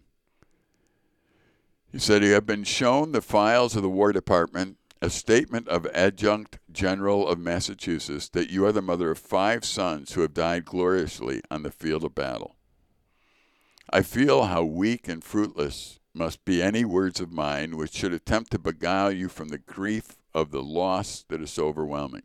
he 1.92 2.00
said, 2.00 2.24
You 2.24 2.34
have 2.34 2.46
been 2.46 2.64
shown 2.64 3.12
the 3.12 3.22
files 3.22 3.76
of 3.76 3.82
the 3.82 3.90
War 3.90 4.12
Department 4.12 4.78
a 5.02 5.10
statement 5.10 5.68
of 5.70 5.88
Adjutant 5.88 6.58
General 6.72 7.28
of 7.28 7.40
Massachusetts 7.40 8.28
that 8.30 8.50
you 8.50 8.66
are 8.66 8.72
the 8.72 8.82
mother 8.82 9.12
of 9.12 9.18
five 9.18 9.64
sons 9.64 10.12
who 10.12 10.22
have 10.22 10.34
died 10.34 10.66
gloriously 10.66 11.42
on 11.50 11.64
the 11.64 11.72
field 11.72 12.04
of 12.04 12.16
battle. 12.16 12.58
I 13.90 14.02
feel 14.02 14.44
how 14.44 14.64
weak 14.64 15.08
and 15.08 15.24
fruitless 15.24 15.99
must 16.14 16.44
be 16.46 16.62
any 16.62 16.84
words 16.84 17.20
of 17.20 17.32
mine 17.32 17.78
which 17.78 17.94
should 17.94 18.14
attempt 18.14 18.52
to 18.52 18.60
beguile 18.60 19.12
you 19.12 19.30
from 19.30 19.50
the 19.50 19.58
grief 19.58 20.18
of 20.34 20.52
the 20.52 20.64
loss 20.64 21.24
that 21.30 21.42
is 21.42 21.52
so 21.52 21.68
overwhelming. 21.68 22.24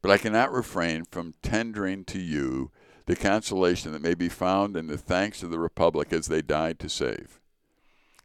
But 0.00 0.10
I 0.10 0.18
cannot 0.18 0.52
refrain 0.52 1.04
from 1.04 1.34
tendering 1.42 2.04
to 2.06 2.18
you 2.18 2.70
the 3.06 3.16
consolation 3.16 3.92
that 3.92 4.02
may 4.02 4.14
be 4.14 4.28
found 4.28 4.76
in 4.76 4.86
the 4.86 4.98
thanks 4.98 5.42
of 5.42 5.50
the 5.50 5.58
Republic 5.58 6.12
as 6.12 6.26
they 6.26 6.42
died 6.42 6.78
to 6.80 6.88
save. 6.88 7.40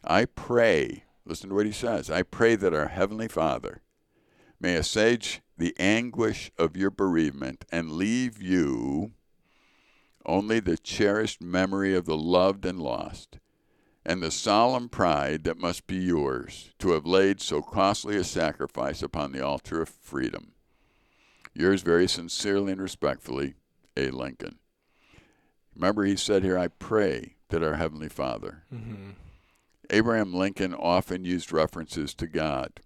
I 0.03 0.25
pray, 0.25 1.05
listen 1.25 1.50
to 1.50 1.55
what 1.55 1.65
he 1.65 1.72
says, 1.72 2.12
I 2.12 2.24
pray 2.24 2.55
that 2.55 2.74
our 2.74 2.89
Heavenly 2.89 3.27
Father 3.27 3.82
may 4.60 4.75
assuage 4.75 5.41
the 5.58 5.75
anguish 5.79 6.51
of 6.58 6.75
your 6.75 6.91
bereavement 6.91 7.65
and 7.72 7.93
leave 7.93 8.41
you 8.41 9.12
only 10.25 10.60
the 10.60 10.77
cherished 10.77 11.41
memory 11.41 11.96
of 11.96 12.05
the 12.05 12.17
loved 12.17 12.65
and 12.65 12.82
lost, 12.82 13.39
and 14.05 14.22
the 14.22 14.31
solemn 14.31 14.89
pride 14.89 15.43
that 15.45 15.57
must 15.57 15.88
be 15.88 15.95
yours 15.95 16.72
to 16.79 16.91
have 16.91 17.05
laid 17.05 17.41
so 17.41 17.62
costly 17.62 18.17
a 18.17 18.24
sacrifice 18.24 19.01
upon 19.01 19.31
the 19.31 19.43
altar 19.43 19.81
of 19.81 19.89
freedom. 19.89 20.51
Yours 21.53 21.81
very 21.81 22.07
sincerely 22.07 22.72
and 22.74 22.81
respectfully, 22.81 23.53
A. 23.95 24.10
Lincoln. 24.10 24.60
Remember, 25.75 26.03
he 26.03 26.15
said 26.15 26.43
here, 26.43 26.57
I 26.57 26.67
pray 26.67 27.36
that 27.50 27.63
our 27.63 27.75
Heavenly 27.75 28.10
Father. 28.10 28.63
Mm-hmm. 28.74 29.12
Abraham 29.89 30.33
Lincoln 30.33 30.74
often 30.74 31.24
used 31.25 31.51
references 31.51 32.13
to 32.15 32.27
God. 32.27 32.79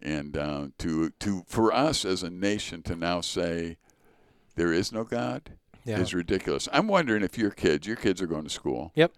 And 0.00 0.36
uh, 0.36 0.68
to, 0.78 1.10
to, 1.10 1.42
for 1.48 1.72
us 1.72 2.04
as 2.04 2.22
a 2.22 2.30
nation 2.30 2.82
to 2.82 2.94
now 2.94 3.20
say, 3.20 3.78
there 4.54 4.72
is 4.72 4.92
no 4.92 5.02
God 5.04 5.50
Yeah. 5.84 5.98
is 5.98 6.14
ridiculous. 6.14 6.68
I'm 6.72 6.86
wondering 6.86 7.22
if 7.24 7.36
your 7.36 7.50
kids, 7.50 7.86
your 7.86 7.96
kids 7.96 8.22
are 8.22 8.26
going 8.26 8.44
to 8.44 8.50
school. 8.50 8.92
Yep. 8.94 9.12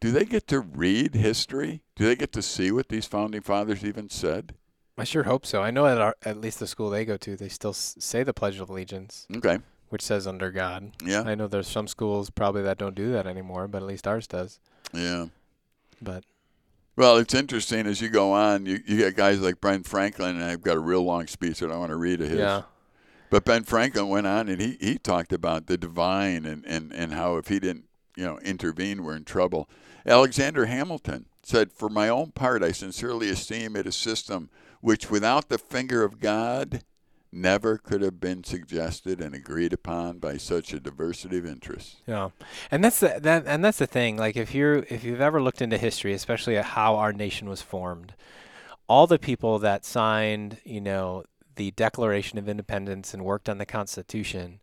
Do 0.00 0.10
they 0.12 0.24
get 0.24 0.46
to 0.48 0.60
read 0.60 1.14
history? 1.14 1.82
Do 1.96 2.06
they 2.06 2.16
get 2.16 2.32
to 2.32 2.42
see 2.42 2.70
what 2.72 2.88
these 2.88 3.06
founding 3.06 3.42
fathers 3.42 3.84
even 3.84 4.08
said? 4.08 4.54
I 4.96 5.04
sure 5.04 5.24
hope 5.24 5.44
so. 5.46 5.62
I 5.62 5.70
know 5.70 5.86
at 5.86 5.98
our, 6.00 6.16
at 6.24 6.40
least 6.40 6.58
the 6.58 6.66
school 6.66 6.90
they 6.90 7.04
go 7.04 7.16
to, 7.18 7.36
they 7.36 7.48
still 7.48 7.70
s- 7.70 7.96
say 7.98 8.22
the 8.22 8.34
Pledge 8.34 8.58
of 8.60 8.68
Allegiance, 8.70 9.26
Okay. 9.36 9.58
which 9.88 10.02
says 10.02 10.26
under 10.26 10.50
God. 10.50 10.92
Yeah. 11.04 11.22
I 11.22 11.34
know 11.34 11.46
there's 11.46 11.68
some 11.68 11.86
schools 11.88 12.30
probably 12.30 12.62
that 12.62 12.78
don't 12.78 12.94
do 12.94 13.12
that 13.12 13.26
anymore, 13.26 13.68
but 13.68 13.78
at 13.82 13.88
least 13.88 14.06
ours 14.06 14.26
does. 14.26 14.58
Yeah. 14.92 15.26
But 16.02 16.24
Well, 16.96 17.16
it's 17.18 17.34
interesting 17.34 17.86
as 17.86 18.00
you 18.00 18.08
go 18.08 18.32
on. 18.32 18.66
You, 18.66 18.80
you 18.86 18.96
get 18.98 19.16
guys 19.16 19.40
like 19.40 19.60
Ben 19.60 19.82
Franklin, 19.82 20.36
and 20.36 20.44
I've 20.44 20.62
got 20.62 20.76
a 20.76 20.80
real 20.80 21.02
long 21.02 21.26
speech 21.26 21.60
that 21.60 21.70
I 21.70 21.76
want 21.76 21.90
to 21.90 21.96
read 21.96 22.20
of 22.20 22.28
his. 22.28 22.38
yeah, 22.38 22.62
But 23.30 23.44
Ben 23.44 23.64
Franklin 23.64 24.08
went 24.08 24.26
on 24.26 24.48
and 24.48 24.60
he, 24.60 24.76
he 24.80 24.98
talked 24.98 25.32
about 25.32 25.66
the 25.66 25.76
divine 25.78 26.44
and, 26.46 26.64
and, 26.66 26.90
and 26.92 27.12
how 27.14 27.36
if 27.36 27.48
he 27.48 27.58
didn't, 27.60 27.84
you 28.20 28.26
know, 28.26 28.38
intervene, 28.40 29.02
we're 29.02 29.16
in 29.16 29.24
trouble. 29.24 29.66
Alexander 30.04 30.66
Hamilton 30.66 31.24
said, 31.42 31.72
For 31.72 31.88
my 31.88 32.10
own 32.10 32.32
part, 32.32 32.62
I 32.62 32.70
sincerely 32.70 33.30
esteem 33.30 33.76
it 33.76 33.86
a 33.86 33.92
system 33.92 34.50
which 34.82 35.10
without 35.10 35.48
the 35.48 35.56
finger 35.56 36.02
of 36.04 36.20
God 36.20 36.84
never 37.32 37.78
could 37.78 38.02
have 38.02 38.20
been 38.20 38.44
suggested 38.44 39.22
and 39.22 39.34
agreed 39.34 39.72
upon 39.72 40.18
by 40.18 40.36
such 40.36 40.74
a 40.74 40.80
diversity 40.80 41.38
of 41.38 41.46
interests. 41.46 41.96
yeah, 42.06 42.28
and 42.70 42.84
that's 42.84 43.00
the 43.00 43.18
that 43.22 43.44
and 43.46 43.64
that's 43.64 43.78
the 43.78 43.86
thing. 43.86 44.18
Like 44.18 44.36
if 44.36 44.54
you're 44.54 44.84
if 44.90 45.02
you've 45.02 45.20
ever 45.20 45.40
looked 45.40 45.62
into 45.62 45.78
history, 45.78 46.12
especially 46.12 46.58
at 46.58 46.66
how 46.66 46.96
our 46.96 47.14
nation 47.14 47.48
was 47.48 47.62
formed, 47.62 48.14
all 48.86 49.06
the 49.06 49.18
people 49.18 49.58
that 49.60 49.86
signed, 49.86 50.58
you 50.64 50.80
know, 50.80 51.24
the 51.56 51.70
Declaration 51.70 52.38
of 52.38 52.50
Independence 52.50 53.14
and 53.14 53.24
worked 53.24 53.48
on 53.48 53.56
the 53.56 53.66
Constitution, 53.66 54.60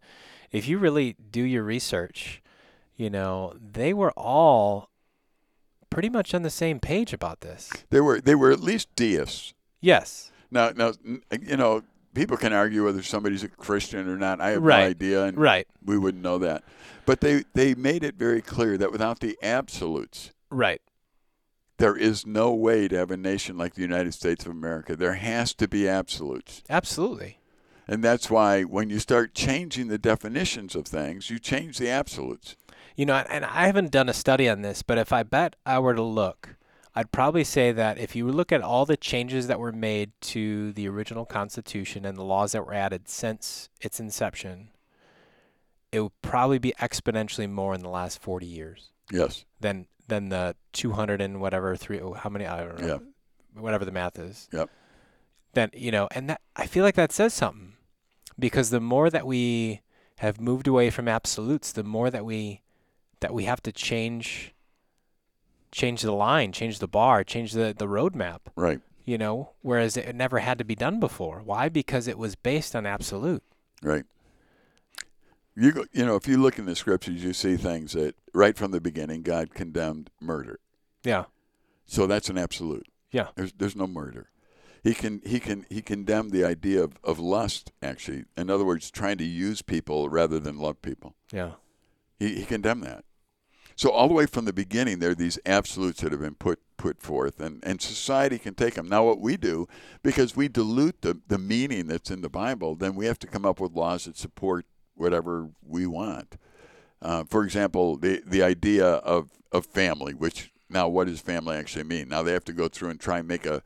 if 0.51 0.67
you 0.67 0.77
really 0.77 1.15
do 1.31 1.41
your 1.41 1.63
research, 1.63 2.43
you 2.97 3.09
know, 3.09 3.53
they 3.61 3.93
were 3.93 4.11
all 4.11 4.89
pretty 5.89 6.09
much 6.09 6.33
on 6.33 6.41
the 6.41 6.49
same 6.49 6.79
page 6.79 7.13
about 7.13 7.41
this. 7.41 7.71
They 7.89 8.01
were 8.01 8.19
they 8.19 8.35
were 8.35 8.51
at 8.51 8.59
least 8.59 8.93
deists. 8.95 9.53
Yes. 9.79 10.31
Now 10.51 10.71
now 10.75 10.93
you 11.31 11.55
know, 11.55 11.83
people 12.13 12.35
can 12.37 12.51
argue 12.53 12.83
whether 12.83 13.03
somebody's 13.03 13.43
a 13.43 13.47
Christian 13.47 14.07
or 14.09 14.17
not. 14.17 14.41
I 14.41 14.49
have 14.51 14.63
Right. 14.63 14.81
no 14.81 14.87
idea 14.89 15.23
and 15.25 15.37
Right. 15.37 15.67
we 15.85 15.97
wouldn't 15.97 16.23
know 16.23 16.39
that. 16.39 16.63
But 17.05 17.21
they, 17.21 17.45
they 17.53 17.73
made 17.75 18.03
it 18.03 18.15
very 18.15 18.41
clear 18.41 18.77
that 18.77 18.91
without 18.91 19.19
the 19.21 19.37
absolutes, 19.41 20.31
Right. 20.49 20.81
there 21.77 21.95
is 21.95 22.25
no 22.25 22.53
way 22.53 22.87
to 22.89 22.97
have 22.97 23.11
a 23.11 23.17
nation 23.17 23.57
like 23.57 23.75
the 23.75 23.81
United 23.81 24.13
States 24.13 24.45
of 24.45 24.51
America. 24.51 24.95
There 24.95 25.13
has 25.13 25.53
to 25.53 25.67
be 25.67 25.87
absolutes. 25.87 26.63
Absolutely. 26.69 27.39
And 27.87 28.03
that's 28.03 28.29
why 28.29 28.63
when 28.63 28.89
you 28.89 28.99
start 28.99 29.33
changing 29.33 29.87
the 29.87 29.97
definitions 29.97 30.75
of 30.75 30.85
things, 30.85 31.29
you 31.29 31.39
change 31.39 31.77
the 31.77 31.89
absolutes. 31.89 32.57
You 32.97 33.05
know, 33.05 33.13
and 33.29 33.45
I 33.45 33.67
haven't 33.67 33.91
done 33.91 34.09
a 34.09 34.13
study 34.13 34.49
on 34.49 34.63
this, 34.63 34.81
but 34.81 34.97
if 34.97 35.13
I 35.13 35.23
bet 35.23 35.55
I 35.65 35.77
were 35.79 35.93
to 35.93 36.01
look, 36.01 36.55
I'd 36.95 37.11
probably 37.11 37.43
say 37.43 37.71
that 37.71 37.99
if 37.99 38.15
you 38.15 38.27
look 38.27 38.51
at 38.51 38.61
all 38.61 38.85
the 38.87 38.97
changes 38.97 39.45
that 39.47 39.59
were 39.59 39.71
made 39.71 40.11
to 40.21 40.73
the 40.73 40.89
original 40.89 41.23
Constitution 41.23 42.05
and 42.05 42.17
the 42.17 42.23
laws 42.23 42.53
that 42.53 42.65
were 42.65 42.73
added 42.73 43.07
since 43.07 43.69
its 43.79 43.99
inception, 43.99 44.69
it 45.91 45.99
would 46.01 46.21
probably 46.23 46.57
be 46.57 46.73
exponentially 46.79 47.47
more 47.49 47.75
in 47.75 47.81
the 47.81 47.89
last 47.89 48.19
40 48.21 48.45
years 48.47 48.89
Yes. 49.11 49.45
than 49.61 49.85
than 50.07 50.29
the 50.29 50.55
200 50.73 51.21
and 51.21 51.39
whatever 51.39 51.75
three 51.75 51.99
oh, 51.99 52.13
how 52.13 52.29
many 52.29 52.45
I 52.47 52.65
don't 52.65 52.81
know 52.81 53.01
whatever 53.53 53.85
the 53.85 53.91
math 53.91 54.17
is. 54.17 54.49
Yep. 54.51 54.69
Then 55.53 55.69
you 55.73 55.91
know, 55.91 56.07
and 56.11 56.29
that 56.31 56.41
I 56.55 56.65
feel 56.65 56.83
like 56.83 56.95
that 56.95 57.11
says 57.11 57.33
something 57.33 57.73
because 58.39 58.69
the 58.71 58.79
more 58.81 59.09
that 59.11 59.27
we 59.27 59.81
have 60.17 60.41
moved 60.41 60.67
away 60.67 60.89
from 60.89 61.07
absolutes, 61.07 61.71
the 61.71 61.83
more 61.83 62.09
that 62.09 62.25
we 62.25 62.61
that 63.19 63.33
we 63.33 63.45
have 63.45 63.61
to 63.63 63.71
change 63.71 64.53
change 65.71 66.01
the 66.01 66.11
line, 66.11 66.51
change 66.51 66.79
the 66.79 66.87
bar, 66.87 67.23
change 67.23 67.53
the 67.53 67.73
the 67.77 67.87
roadmap. 67.87 68.39
Right. 68.55 68.81
You 69.05 69.17
know, 69.17 69.51
whereas 69.61 69.95
it 69.95 70.15
never 70.15 70.39
had 70.39 70.57
to 70.57 70.65
be 70.65 70.75
done 70.75 70.99
before. 70.99 71.41
Why? 71.43 71.69
Because 71.69 72.07
it 72.07 72.17
was 72.17 72.35
based 72.35 72.75
on 72.75 72.85
absolute. 72.85 73.43
Right. 73.81 74.03
You 75.55 75.71
go, 75.71 75.85
you 75.93 76.05
know, 76.05 76.15
if 76.15 76.27
you 76.27 76.37
look 76.37 76.59
in 76.59 76.65
the 76.65 76.75
scriptures, 76.75 77.23
you 77.23 77.33
see 77.33 77.55
things 77.55 77.93
that 77.93 78.15
right 78.33 78.57
from 78.57 78.71
the 78.71 78.81
beginning 78.81 79.23
God 79.23 79.53
condemned 79.53 80.09
murder. 80.19 80.59
Yeah. 81.03 81.25
So 81.85 82.05
that's 82.05 82.29
an 82.29 82.37
absolute. 82.37 82.85
Yeah. 83.11 83.29
There's 83.35 83.53
there's 83.53 83.75
no 83.75 83.87
murder. 83.87 84.29
He 84.83 84.93
can 84.93 85.21
he 85.25 85.39
can 85.39 85.65
he 85.69 85.81
condemned 85.81 86.31
the 86.31 86.43
idea 86.43 86.83
of, 86.83 86.99
of 87.03 87.17
lust 87.17 87.71
actually. 87.81 88.25
In 88.37 88.49
other 88.49 88.65
words, 88.65 88.91
trying 88.91 89.17
to 89.17 89.23
use 89.23 89.61
people 89.61 90.09
rather 90.09 90.39
than 90.39 90.59
love 90.59 90.81
people. 90.81 91.15
Yeah. 91.31 91.53
He 92.19 92.35
he 92.35 92.45
condemned 92.45 92.83
that. 92.83 93.03
So 93.77 93.91
all 93.91 94.07
the 94.07 94.13
way 94.13 94.25
from 94.25 94.45
the 94.45 94.53
beginning 94.53 94.99
there 94.99 95.11
are 95.11 95.15
these 95.15 95.39
absolutes 95.45 96.01
that 96.01 96.11
have 96.11 96.19
been 96.19 96.35
put 96.35 96.59
put 96.77 97.01
forth 97.01 97.39
and, 97.39 97.63
and 97.63 97.81
society 97.81 98.37
can 98.37 98.53
take 98.53 98.73
them. 98.73 98.87
Now 98.87 99.05
what 99.05 99.19
we 99.19 99.37
do, 99.37 99.67
because 100.03 100.35
we 100.35 100.47
dilute 100.47 101.01
the, 101.01 101.19
the 101.27 101.37
meaning 101.37 101.87
that's 101.87 102.11
in 102.11 102.21
the 102.21 102.29
Bible, 102.29 102.75
then 102.75 102.95
we 102.95 103.05
have 103.05 103.17
to 103.19 103.27
come 103.27 103.45
up 103.45 103.59
with 103.59 103.71
laws 103.71 104.05
that 104.05 104.17
support 104.17 104.65
whatever 104.95 105.49
we 105.65 105.87
want. 105.87 106.37
Uh, 107.01 107.23
for 107.23 107.43
example, 107.43 107.97
the 107.97 108.21
the 108.25 108.43
idea 108.43 108.85
of, 108.85 109.29
of 109.51 109.65
family, 109.67 110.13
which 110.13 110.51
now 110.69 110.87
what 110.87 111.07
does 111.07 111.21
family 111.21 111.55
actually 111.55 111.83
mean? 111.83 112.09
Now 112.09 112.23
they 112.23 112.33
have 112.33 112.45
to 112.45 112.53
go 112.53 112.67
through 112.67 112.89
and 112.89 112.99
try 112.99 113.19
and 113.19 113.27
make 113.27 113.45
a 113.45 113.61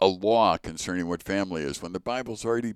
a 0.00 0.06
law 0.06 0.56
concerning 0.56 1.08
what 1.08 1.22
family 1.22 1.62
is 1.62 1.82
when 1.82 1.92
the 1.92 2.00
Bible's 2.00 2.44
already 2.44 2.74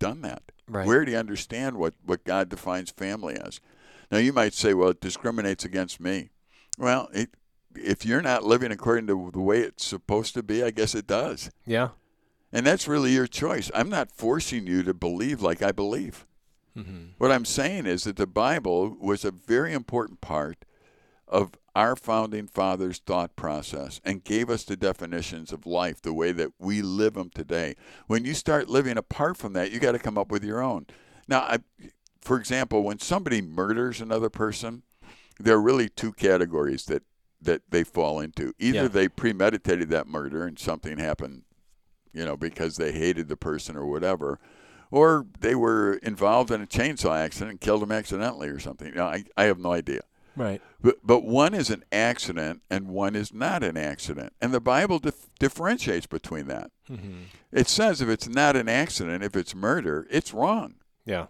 done 0.00 0.22
that. 0.22 0.42
Right. 0.68 0.86
We 0.86 0.94
already 0.94 1.16
understand 1.16 1.76
what, 1.76 1.94
what 2.04 2.24
God 2.24 2.48
defines 2.48 2.90
family 2.90 3.36
as. 3.36 3.60
Now 4.10 4.18
you 4.18 4.32
might 4.32 4.54
say, 4.54 4.74
well, 4.74 4.90
it 4.90 5.00
discriminates 5.00 5.64
against 5.64 6.00
me. 6.00 6.30
Well, 6.78 7.08
it, 7.12 7.30
if 7.74 8.04
you're 8.04 8.22
not 8.22 8.44
living 8.44 8.72
according 8.72 9.06
to 9.08 9.30
the 9.32 9.40
way 9.40 9.60
it's 9.60 9.84
supposed 9.84 10.34
to 10.34 10.42
be, 10.42 10.62
I 10.62 10.70
guess 10.70 10.94
it 10.94 11.06
does. 11.06 11.50
Yeah. 11.66 11.90
And 12.52 12.66
that's 12.66 12.88
really 12.88 13.12
your 13.12 13.26
choice. 13.26 13.70
I'm 13.74 13.90
not 13.90 14.12
forcing 14.12 14.66
you 14.66 14.82
to 14.84 14.94
believe 14.94 15.42
like 15.42 15.62
I 15.62 15.72
believe. 15.72 16.26
Mm-hmm. 16.76 17.06
What 17.18 17.32
I'm 17.32 17.44
saying 17.44 17.86
is 17.86 18.04
that 18.04 18.16
the 18.16 18.26
Bible 18.26 18.96
was 19.00 19.24
a 19.24 19.30
very 19.30 19.72
important 19.72 20.20
part 20.20 20.64
of 21.26 21.52
our 21.74 21.96
founding 21.96 22.46
fathers' 22.46 23.00
thought 23.04 23.36
process 23.36 24.00
and 24.04 24.24
gave 24.24 24.48
us 24.48 24.64
the 24.64 24.76
definitions 24.76 25.52
of 25.52 25.66
life 25.66 26.00
the 26.00 26.12
way 26.12 26.32
that 26.32 26.52
we 26.58 26.80
live 26.80 27.14
them 27.14 27.30
today. 27.34 27.74
When 28.06 28.24
you 28.24 28.34
start 28.34 28.68
living 28.68 28.96
apart 28.96 29.36
from 29.36 29.52
that, 29.54 29.70
you 29.70 29.80
got 29.80 29.92
to 29.92 29.98
come 29.98 30.16
up 30.16 30.30
with 30.30 30.44
your 30.44 30.62
own. 30.62 30.86
Now, 31.28 31.40
I, 31.40 31.58
for 32.26 32.36
example, 32.36 32.82
when 32.82 32.98
somebody 32.98 33.40
murders 33.40 34.00
another 34.00 34.28
person, 34.28 34.82
there 35.38 35.54
are 35.56 35.62
really 35.62 35.88
two 35.88 36.12
categories 36.12 36.84
that, 36.86 37.04
that 37.40 37.62
they 37.70 37.84
fall 37.84 38.18
into. 38.18 38.52
Either 38.58 38.82
Yeah. 38.82 38.88
they 38.88 39.08
premeditated 39.08 39.90
that 39.90 40.08
murder 40.08 40.44
and 40.44 40.58
something 40.58 40.98
happened, 40.98 41.42
you 42.12 42.24
know, 42.24 42.36
because 42.36 42.76
they 42.78 42.90
hated 42.90 43.28
the 43.28 43.36
person 43.36 43.76
or 43.76 43.86
whatever, 43.86 44.40
or 44.90 45.26
they 45.38 45.54
were 45.54 45.94
involved 46.02 46.50
in 46.50 46.60
a 46.60 46.66
chainsaw 46.66 47.16
accident 47.16 47.50
and 47.52 47.60
killed 47.60 47.82
him 47.84 47.92
accidentally 47.92 48.48
or 48.48 48.58
something. 48.58 48.88
You 48.88 48.94
know, 48.94 49.06
I, 49.06 49.24
I 49.36 49.44
have 49.44 49.60
no 49.60 49.72
idea. 49.72 50.00
Right. 50.34 50.60
But, 50.82 50.96
but 51.04 51.22
one 51.24 51.54
is 51.54 51.70
an 51.70 51.84
accident 51.92 52.62
and 52.68 52.88
one 52.88 53.14
is 53.14 53.32
not 53.32 53.62
an 53.62 53.76
accident. 53.76 54.32
And 54.40 54.52
the 54.52 54.60
Bible 54.60 54.98
dif- 54.98 55.28
differentiates 55.38 56.06
between 56.06 56.48
that. 56.48 56.72
Mm-hmm. 56.90 57.14
It 57.52 57.68
says 57.68 58.00
if 58.00 58.08
it's 58.08 58.28
not 58.28 58.56
an 58.56 58.68
accident, 58.68 59.22
if 59.22 59.36
it's 59.36 59.54
murder, 59.54 60.06
it's 60.10 60.34
wrong. 60.34 60.74
Yeah. 61.04 61.26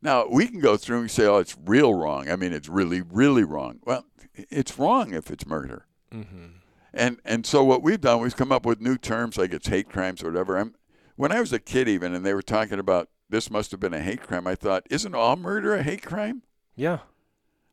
Now, 0.00 0.26
we 0.28 0.46
can 0.46 0.60
go 0.60 0.76
through 0.76 1.00
and 1.00 1.10
say, 1.10 1.26
oh, 1.26 1.38
it's 1.38 1.56
real 1.64 1.92
wrong. 1.94 2.30
I 2.30 2.36
mean, 2.36 2.52
it's 2.52 2.68
really, 2.68 3.02
really 3.02 3.42
wrong. 3.44 3.80
Well, 3.84 4.04
it's 4.34 4.78
wrong 4.78 5.12
if 5.12 5.30
it's 5.30 5.46
murder. 5.46 5.86
Mm-hmm. 6.14 6.46
And 6.94 7.18
and 7.24 7.44
so 7.44 7.62
what 7.64 7.82
we've 7.82 8.00
done, 8.00 8.20
we've 8.20 8.36
come 8.36 8.50
up 8.52 8.64
with 8.64 8.80
new 8.80 8.96
terms 8.96 9.36
like 9.36 9.52
it's 9.52 9.68
hate 9.68 9.88
crimes 9.90 10.22
or 10.22 10.26
whatever. 10.30 10.56
I'm, 10.56 10.74
when 11.16 11.32
I 11.32 11.40
was 11.40 11.52
a 11.52 11.58
kid, 11.58 11.88
even, 11.88 12.14
and 12.14 12.24
they 12.24 12.32
were 12.32 12.42
talking 12.42 12.78
about 12.78 13.08
this 13.28 13.50
must 13.50 13.72
have 13.72 13.80
been 13.80 13.92
a 13.92 14.00
hate 14.00 14.22
crime, 14.22 14.46
I 14.46 14.54
thought, 14.54 14.86
isn't 14.88 15.14
all 15.14 15.36
murder 15.36 15.74
a 15.74 15.82
hate 15.82 16.02
crime? 16.02 16.42
Yeah. 16.76 17.00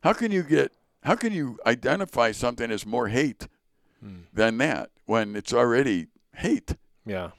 How 0.02 0.12
can 0.12 0.32
you 0.32 0.42
get? 0.42 0.72
How 1.04 1.14
can 1.14 1.32
you 1.32 1.58
identify 1.64 2.32
something 2.32 2.70
as 2.70 2.84
more 2.86 3.08
hate 3.08 3.48
Mm. 4.04 4.24
than 4.34 4.58
that 4.58 4.90
when 5.06 5.34
it's 5.34 5.54
already 5.54 6.08
hate? 6.34 6.76
Yeah. 7.06 7.30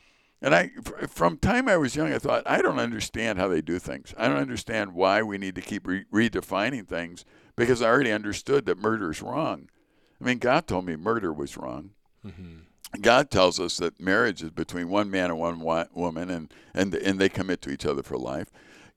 And 0.42 0.54
I, 0.54 0.70
from 1.08 1.38
time 1.38 1.68
I 1.68 1.78
was 1.78 1.96
young, 1.96 2.14
I 2.14 2.20
thought 2.20 2.44
I 2.46 2.62
don't 2.62 2.78
understand 2.80 3.40
how 3.40 3.48
they 3.48 3.62
do 3.62 3.80
things. 3.80 4.14
I 4.18 4.28
don't 4.28 4.38
understand 4.38 4.94
why 4.94 5.24
we 5.24 5.38
need 5.40 5.56
to 5.56 5.62
keep 5.62 5.88
re- 5.88 6.06
redefining 6.14 6.88
things 6.88 7.26
because 7.56 7.82
I 7.82 7.88
already 7.88 8.12
understood 8.12 8.66
that 8.68 8.78
murder 8.78 9.10
is 9.12 9.22
wrong. 9.22 9.70
I 10.22 10.24
mean, 10.26 10.38
God 10.38 10.68
told 10.68 10.86
me 10.86 10.96
murder 10.96 11.34
was 11.34 11.58
wrong. 11.58 11.92
Mm-hmm. 12.26 13.02
God 13.02 13.30
tells 13.32 13.60
us 13.60 13.78
that 13.78 14.00
marriage 14.00 14.42
is 14.44 14.52
between 14.52 14.90
one 14.90 15.10
man 15.10 15.30
and 15.32 15.40
one 15.40 15.60
wa- 15.60 15.86
woman, 15.94 16.30
and 16.30 16.54
and 16.74 16.94
and 16.96 17.20
they 17.20 17.30
commit 17.30 17.62
to 17.64 17.70
each 17.72 17.86
other 17.86 18.02
for 18.04 18.18
life. 18.18 18.50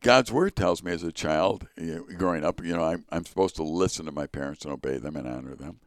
God's 0.03 0.31
word 0.33 0.57
tells 0.57 0.83
me 0.83 0.93
as 0.93 1.03
a 1.03 1.13
child, 1.13 1.67
you 1.77 1.95
know, 2.09 2.17
growing 2.17 2.45
up, 2.45 2.65
you 2.65 2.75
know, 2.75 2.85
I'm, 2.85 3.05
I'm 3.11 3.25
supposed 3.27 3.57
to 3.57 3.63
listen 3.63 4.07
to 4.07 4.13
my 4.13 4.27
parents 4.27 4.65
and 4.65 4.73
obey 4.73 4.97
them 4.99 5.17
and 5.17 5.29
honor 5.29 5.55
them. 5.55 5.81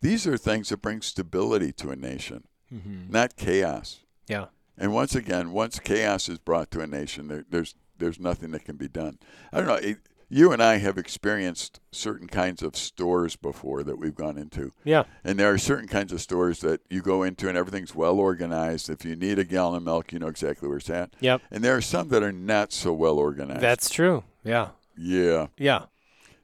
These 0.00 0.26
are 0.26 0.38
things 0.38 0.68
that 0.70 0.80
bring 0.80 1.02
stability 1.02 1.72
to 1.72 1.90
a 1.90 1.96
nation, 1.96 2.44
Mm-hmm. 2.72 3.10
not 3.10 3.36
chaos. 3.36 4.00
Yeah. 4.28 4.46
And 4.78 4.92
once 4.94 5.14
again, 5.14 5.52
once 5.52 5.78
chaos 5.78 6.28
is 6.28 6.38
brought 6.38 6.70
to 6.72 6.80
a 6.80 6.86
nation, 6.86 7.28
there, 7.28 7.44
there's 7.50 7.74
there's 7.98 8.20
nothing 8.20 8.52
that 8.52 8.64
can 8.64 8.76
be 8.76 8.88
done. 8.88 9.18
I 9.52 9.58
don't 9.58 9.66
know. 9.66 9.74
It, 9.74 9.98
you 10.30 10.52
and 10.52 10.62
I 10.62 10.76
have 10.76 10.98
experienced 10.98 11.80
certain 11.90 12.28
kinds 12.28 12.62
of 12.62 12.76
stores 12.76 13.34
before 13.34 13.82
that 13.82 13.98
we've 13.98 14.14
gone 14.14 14.36
into. 14.36 14.72
Yeah. 14.84 15.04
And 15.24 15.38
there 15.38 15.50
are 15.52 15.58
certain 15.58 15.88
kinds 15.88 16.12
of 16.12 16.20
stores 16.20 16.60
that 16.60 16.80
you 16.90 17.00
go 17.00 17.22
into 17.22 17.48
and 17.48 17.56
everything's 17.56 17.94
well 17.94 18.18
organized. 18.20 18.90
If 18.90 19.04
you 19.06 19.16
need 19.16 19.38
a 19.38 19.44
gallon 19.44 19.78
of 19.78 19.82
milk, 19.84 20.12
you 20.12 20.18
know 20.18 20.28
exactly 20.28 20.68
where 20.68 20.76
it's 20.78 20.90
at. 20.90 21.14
Yep. 21.20 21.40
And 21.50 21.64
there 21.64 21.74
are 21.74 21.80
some 21.80 22.08
that 22.10 22.22
are 22.22 22.30
not 22.30 22.72
so 22.74 22.92
well 22.92 23.18
organized. 23.18 23.62
That's 23.62 23.88
true. 23.88 24.22
Yeah. 24.44 24.68
yeah. 24.98 25.46
Yeah. 25.56 25.84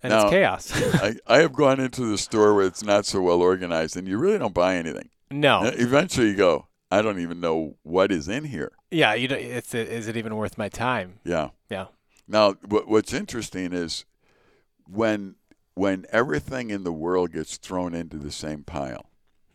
And 0.03 0.13
Now- 0.13 0.23
it's 0.23 0.31
chaos. 0.31 0.73
I, 1.03 1.17
I 1.27 1.39
have 1.41 1.53
gone 1.53 1.79
into 1.79 2.07
the 2.11 2.17
store 2.19 2.55
where 2.55 2.67
it's 2.67 2.83
not 2.83 3.05
so 3.07 3.21
well 3.21 3.43
organized 3.43 3.97
and 3.99 4.09
you 4.09 4.17
really 4.19 4.39
don't 4.39 4.55
buy 4.55 4.77
anything. 4.77 5.11
no. 5.31 5.61
Eventually 5.63 6.29
you 6.31 6.37
go, 6.37 6.67
I 6.99 7.03
don't 7.03 7.19
even 7.21 7.41
know 7.41 7.77
what 7.83 8.13
is 8.13 8.29
in 8.29 8.45
here. 8.45 8.73
Yeah. 8.91 9.15
You 9.15 9.29
don't, 9.29 9.41
it's 9.41 9.75
is 9.75 10.07
it 10.09 10.17
even 10.17 10.37
worth 10.37 10.57
my 10.59 10.69
time? 10.69 11.19
Yeah. 11.25 11.49
Yeah. 11.69 11.87
Now, 12.29 12.55
what, 12.67 12.89
what's 12.89 13.13
interesting 13.13 13.73
is 13.73 14.05
when 14.89 15.35
when 15.75 16.07
everything 16.11 16.71
in 16.71 16.85
the 16.85 16.93
world 16.93 17.33
gets 17.33 17.57
thrown 17.57 17.95
into 17.95 18.17
the 18.17 18.31
same 18.31 18.63
pile, 18.65 19.07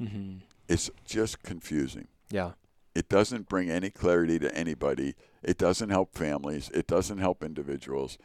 Mm-hmm. 0.01 0.37
it's 0.67 0.89
just 1.05 1.43
confusing. 1.43 2.07
Yeah. 2.29 2.51
It 2.95 3.07
doesn't 3.09 3.47
bring 3.49 3.69
any 3.69 3.89
clarity 3.89 4.39
to 4.39 4.53
anybody. 4.55 5.15
It 5.43 5.57
doesn't 5.57 5.89
help 5.89 6.17
families. 6.17 6.69
It 6.73 6.87
doesn't 6.87 7.17
help 7.19 7.43
individuals. 7.43 8.17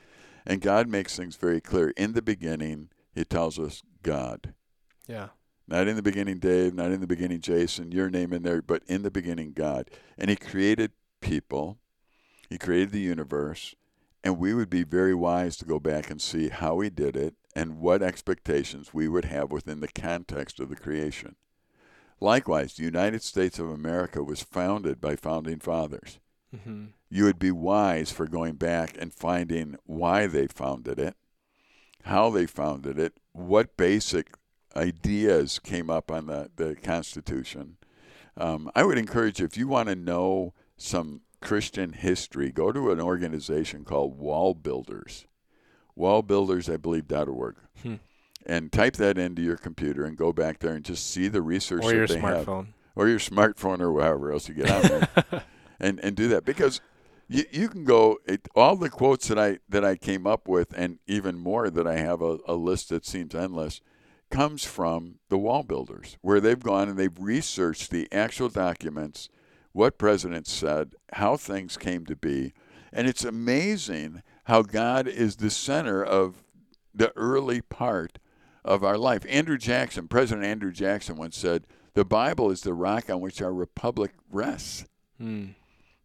And 0.47 0.61
God 0.61 0.88
makes 0.88 1.16
things 1.16 1.37
very 1.37 1.61
clear. 1.61 1.90
In 1.97 2.12
the 2.12 2.23
beginning, 2.23 2.90
He 3.14 3.25
tells 3.25 3.59
us 3.59 3.83
God. 4.02 4.54
Yeah. 5.06 5.28
Not 5.66 5.88
in 5.88 5.97
the 5.97 6.02
beginning, 6.02 6.38
Dave, 6.38 6.75
not 6.75 6.90
in 6.92 7.00
the 7.00 7.06
beginning, 7.06 7.40
Jason, 7.40 7.90
your 7.90 8.11
name 8.11 8.33
in 8.33 8.42
there, 8.42 8.61
but 8.61 8.83
in 8.87 9.02
the 9.02 9.11
beginning, 9.11 9.52
God. 9.52 9.90
And 10.18 10.28
He 10.28 10.37
created 10.37 10.92
people, 11.21 11.78
He 12.50 12.59
created 12.59 12.92
the 12.92 13.00
universe, 13.00 13.75
and 14.23 14.38
we 14.38 14.52
would 14.54 14.71
be 14.71 14.85
very 14.85 15.14
wise 15.14 15.56
to 15.59 15.64
go 15.64 15.80
back 15.80 16.11
and 16.11 16.21
see 16.21 16.49
how 16.49 16.80
He 16.80 16.90
did 16.90 17.16
it 17.16 17.35
and 17.56 17.78
what 17.78 18.02
expectations 18.02 18.92
we 18.92 19.09
would 19.09 19.25
have 19.26 19.50
within 19.50 19.80
the 19.80 19.88
context 19.88 20.61
of 20.61 20.68
the 20.68 20.76
creation. 20.76 21.37
Likewise, 22.21 22.75
the 22.75 22.85
United 22.85 23.23
States 23.23 23.59
of 23.59 23.71
America 23.71 24.23
was 24.23 24.42
founded 24.42 25.00
by 25.00 25.16
founding 25.16 25.59
fathers. 25.59 26.18
Mm-hmm. 26.55 26.87
You 27.11 27.24
would 27.24 27.38
be 27.38 27.50
wise 27.50 28.11
for 28.11 28.27
going 28.27 28.55
back 28.55 28.96
and 28.98 29.12
finding 29.12 29.77
why 29.85 30.27
they 30.27 30.46
founded 30.46 30.98
it, 30.98 31.16
how 32.05 32.31
they 32.31 32.46
founded 32.46 32.98
it, 32.98 33.14
what 33.33 33.77
basic 33.77 34.35
ideas 34.76 35.58
came 35.58 35.90
up 35.90 36.10
on 36.10 36.26
the, 36.26 36.50
the 36.56 36.74
Constitution. 36.76 37.76
Um, 38.37 38.70
I 38.74 38.84
would 38.84 38.98
encourage 38.98 39.40
you, 39.40 39.46
if 39.46 39.56
you 39.56 39.68
want 39.68 39.88
to 39.88 39.94
know 39.94 40.54
some 40.76 41.20
Christian 41.40 41.92
history, 41.92 42.50
go 42.50 42.72
to 42.72 42.90
an 42.90 43.00
organization 43.00 43.84
called 43.84 44.18
Wall 44.18 44.54
Builders. 44.54 45.26
Wallbuilders, 45.96 46.72
I 46.72 46.76
believe, 46.76 47.10
.org. 47.12 47.56
Hmm. 47.82 47.94
And 48.46 48.72
type 48.72 48.96
that 48.96 49.16
into 49.16 49.42
your 49.42 49.56
computer 49.56 50.04
and 50.04 50.16
go 50.16 50.32
back 50.32 50.58
there 50.58 50.74
and 50.74 50.84
just 50.84 51.08
see 51.08 51.28
the 51.28 51.40
research 51.40 51.84
Or 51.84 51.90
that 51.90 51.96
your 51.96 52.06
they 52.06 52.18
have 52.18 52.46
smartphone. 52.46 52.66
or 52.94 53.08
your 53.08 53.18
smartphone 53.18 53.80
or 53.80 53.92
wherever 53.92 54.32
else 54.32 54.48
you 54.48 54.54
get 54.54 54.70
on 54.70 54.82
there 54.82 55.44
and 55.80 55.98
and 56.00 56.14
do 56.14 56.28
that 56.28 56.44
because 56.44 56.82
you, 57.26 57.44
you 57.50 57.68
can 57.68 57.84
go 57.84 58.18
it, 58.26 58.46
all 58.54 58.76
the 58.76 58.90
quotes 58.90 59.28
that 59.28 59.38
I 59.38 59.60
that 59.70 59.82
I 59.82 59.96
came 59.96 60.26
up 60.26 60.46
with 60.46 60.74
and 60.76 60.98
even 61.06 61.38
more 61.38 61.70
that 61.70 61.87
I 61.87 61.96
have 61.96 62.20
a, 62.20 62.38
a 62.46 62.54
list 62.54 62.90
that 62.90 63.06
seems 63.06 63.34
endless 63.34 63.80
comes 64.35 64.64
from 64.64 65.16
the 65.29 65.38
wall 65.38 65.62
builders 65.62 66.16
where 66.20 66.40
they've 66.40 66.62
gone 66.62 66.88
and 66.88 66.99
they've 66.99 67.18
researched 67.18 67.90
the 67.90 68.09
actual 68.12 68.49
documents 68.49 69.29
what 69.73 69.99
presidents 69.99 70.53
said 70.53 70.94
how 71.12 71.37
things 71.37 71.77
came 71.77 72.05
to 72.05 72.16
be 72.16 72.53
and 72.92 73.09
it's 73.09 73.25
amazing 73.25 74.23
how 74.44 74.62
God 74.62 75.09
is 75.09 75.37
the 75.37 75.51
center 75.51 76.03
of 76.03 76.44
the 76.94 77.12
early 77.16 77.61
part 77.61 78.18
of 78.64 78.85
our 78.85 78.97
life. 78.97 79.27
Andrew 79.29 79.59
Jackson, 79.59 80.09
President 80.09 80.47
Andrew 80.47 80.73
Jackson 80.73 81.16
once 81.16 81.37
said, 81.37 81.66
"The 81.94 82.05
Bible 82.05 82.51
is 82.51 82.62
the 82.62 82.73
rock 82.73 83.11
on 83.11 83.20
which 83.20 83.42
our 83.42 83.53
republic 83.53 84.12
rests." 84.31 84.87
Hmm. 85.18 85.49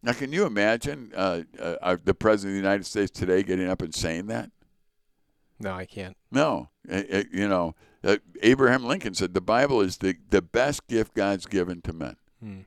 Now, 0.01 0.13
can 0.13 0.31
you 0.31 0.45
imagine 0.45 1.11
uh, 1.15 1.43
uh, 1.59 1.75
uh, 1.81 1.97
the 2.03 2.13
President 2.13 2.57
of 2.57 2.61
the 2.61 2.67
United 2.67 2.85
States 2.85 3.11
today 3.11 3.43
getting 3.43 3.69
up 3.69 3.81
and 3.81 3.93
saying 3.93 4.27
that? 4.27 4.49
No, 5.59 5.73
I 5.73 5.85
can't. 5.85 6.15
No. 6.31 6.69
Uh, 6.89 7.01
uh, 7.11 7.23
you 7.31 7.47
know, 7.47 7.75
uh, 8.03 8.17
Abraham 8.41 8.85
Lincoln 8.85 9.13
said, 9.13 9.33
"The 9.33 9.41
Bible 9.41 9.81
is 9.81 9.97
the, 9.97 10.15
the 10.29 10.41
best 10.41 10.87
gift 10.87 11.13
God's 11.13 11.45
given 11.45 11.81
to 11.81 11.93
men." 11.93 12.15
Hmm. 12.41 12.59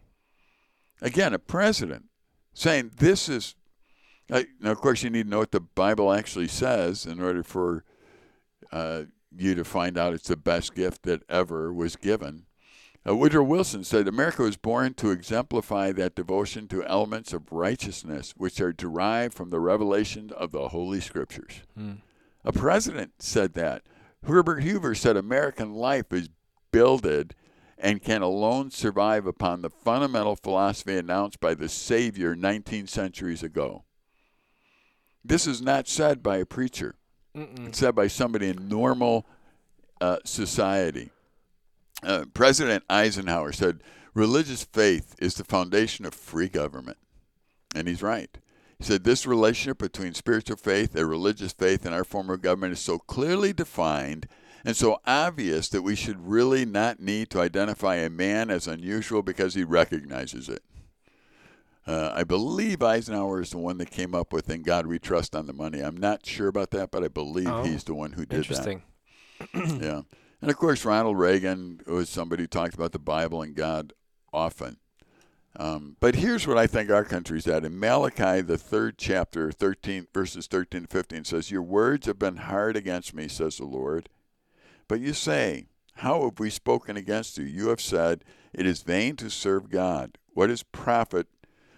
Again, 1.00 1.34
a 1.34 1.38
president 1.38 2.06
saying 2.54 2.92
this 2.98 3.28
is. 3.28 3.54
Uh, 4.30 4.44
now, 4.60 4.70
of 4.70 4.80
course, 4.80 5.02
you 5.02 5.10
need 5.10 5.24
to 5.24 5.28
know 5.28 5.40
what 5.40 5.50
the 5.50 5.60
Bible 5.60 6.12
actually 6.12 6.48
says 6.48 7.04
in 7.04 7.20
order 7.20 7.42
for 7.42 7.84
uh, 8.70 9.02
you 9.36 9.54
to 9.54 9.64
find 9.64 9.98
out 9.98 10.14
it's 10.14 10.28
the 10.28 10.36
best 10.36 10.74
gift 10.74 11.02
that 11.02 11.22
ever 11.28 11.72
was 11.72 11.96
given. 11.96 12.46
Uh, 13.06 13.16
Woodrow 13.16 13.42
Wilson 13.42 13.82
said 13.82 14.06
America 14.06 14.42
was 14.42 14.56
born 14.56 14.94
to 14.94 15.10
exemplify 15.10 15.90
that 15.92 16.14
devotion 16.14 16.68
to 16.68 16.84
elements 16.84 17.32
of 17.32 17.50
righteousness 17.50 18.32
which 18.36 18.60
are 18.60 18.72
derived 18.72 19.34
from 19.34 19.50
the 19.50 19.58
revelation 19.58 20.30
of 20.36 20.52
the 20.52 20.68
Holy 20.68 21.00
Scriptures. 21.00 21.62
Hmm. 21.76 21.94
A 22.44 22.52
president 22.52 23.14
said 23.18 23.54
that. 23.54 23.82
Herbert 24.24 24.62
Hoover 24.62 24.94
said 24.94 25.16
American 25.16 25.74
life 25.74 26.12
is 26.12 26.28
builded 26.70 27.34
and 27.78 28.02
can 28.02 28.22
alone 28.22 28.70
survive 28.70 29.26
upon 29.26 29.62
the 29.62 29.70
fundamental 29.70 30.36
philosophy 30.36 30.96
announced 30.96 31.40
by 31.40 31.54
the 31.54 31.68
Savior 31.68 32.36
19 32.36 32.86
centuries 32.86 33.42
ago. 33.42 33.84
This 35.24 35.46
is 35.46 35.60
not 35.60 35.88
said 35.88 36.22
by 36.22 36.36
a 36.36 36.46
preacher. 36.46 36.94
Mm-mm. 37.36 37.68
It's 37.68 37.78
said 37.78 37.94
by 37.94 38.06
somebody 38.06 38.48
in 38.48 38.68
normal 38.68 39.26
uh, 40.00 40.18
society. 40.24 41.10
Uh, 42.02 42.24
President 42.34 42.84
Eisenhower 42.88 43.52
said, 43.52 43.80
Religious 44.14 44.62
faith 44.64 45.14
is 45.18 45.34
the 45.34 45.44
foundation 45.44 46.04
of 46.04 46.14
free 46.14 46.48
government. 46.48 46.98
And 47.74 47.88
he's 47.88 48.02
right. 48.02 48.36
He 48.82 48.86
said, 48.88 49.04
This 49.04 49.26
relationship 49.28 49.78
between 49.78 50.12
spiritual 50.12 50.56
faith 50.56 50.96
and 50.96 51.08
religious 51.08 51.52
faith 51.52 51.86
in 51.86 51.92
our 51.92 52.02
form 52.02 52.30
of 52.30 52.42
government 52.42 52.72
is 52.72 52.80
so 52.80 52.98
clearly 52.98 53.52
defined 53.52 54.26
and 54.64 54.76
so 54.76 54.98
obvious 55.06 55.68
that 55.68 55.82
we 55.82 55.94
should 55.94 56.26
really 56.26 56.64
not 56.64 56.98
need 56.98 57.30
to 57.30 57.40
identify 57.40 57.94
a 57.94 58.10
man 58.10 58.50
as 58.50 58.66
unusual 58.66 59.22
because 59.22 59.54
he 59.54 59.62
recognizes 59.62 60.48
it. 60.48 60.64
Uh, 61.86 62.10
I 62.12 62.24
believe 62.24 62.82
Eisenhower 62.82 63.40
is 63.42 63.50
the 63.50 63.58
one 63.58 63.78
that 63.78 63.92
came 63.92 64.16
up 64.16 64.32
with 64.32 64.50
"In 64.50 64.64
God 64.64 64.88
We 64.88 64.98
Trust" 64.98 65.36
on 65.36 65.46
the 65.46 65.52
money. 65.52 65.78
I'm 65.80 65.96
not 65.96 66.26
sure 66.26 66.48
about 66.48 66.72
that, 66.72 66.90
but 66.90 67.04
I 67.04 67.08
believe 67.08 67.46
Oh, 67.46 67.62
he's 67.62 67.84
the 67.84 67.94
one 67.94 68.12
who 68.14 68.26
did 68.26 68.38
Interesting. 68.38 68.82
that. 69.38 69.48
Interesting. 69.54 69.82
yeah, 69.84 70.00
and 70.40 70.50
of 70.50 70.56
course 70.56 70.84
Ronald 70.84 71.18
Reagan 71.18 71.82
was 71.86 72.08
somebody 72.08 72.42
who 72.42 72.46
talked 72.48 72.74
about 72.74 72.90
the 72.90 72.98
Bible 72.98 73.42
and 73.42 73.54
God 73.54 73.92
often. 74.32 74.78
Um, 75.56 75.96
but 76.00 76.16
here's 76.16 76.46
what 76.46 76.56
I 76.56 76.66
think 76.66 76.90
our 76.90 77.04
country's 77.04 77.46
at. 77.46 77.64
In 77.64 77.78
Malachi, 77.78 78.40
the 78.40 78.56
third 78.56 78.96
chapter, 78.96 79.52
13 79.52 80.06
verses 80.14 80.46
13 80.46 80.82
to 80.82 80.88
15 80.88 81.24
says, 81.24 81.50
"Your 81.50 81.62
words 81.62 82.06
have 82.06 82.18
been 82.18 82.38
hard 82.38 82.76
against 82.76 83.14
me," 83.14 83.28
says 83.28 83.58
the 83.58 83.64
Lord. 83.64 84.08
But 84.88 85.00
you 85.00 85.14
say, 85.14 85.66
How 85.96 86.24
have 86.24 86.38
we 86.38 86.50
spoken 86.50 86.96
against 86.96 87.38
you? 87.38 87.44
You 87.44 87.68
have 87.68 87.80
said, 87.80 88.24
It 88.52 88.66
is 88.66 88.82
vain 88.82 89.16
to 89.16 89.30
serve 89.30 89.70
God. 89.70 90.18
What 90.34 90.50
is 90.50 90.62
profit? 90.62 91.28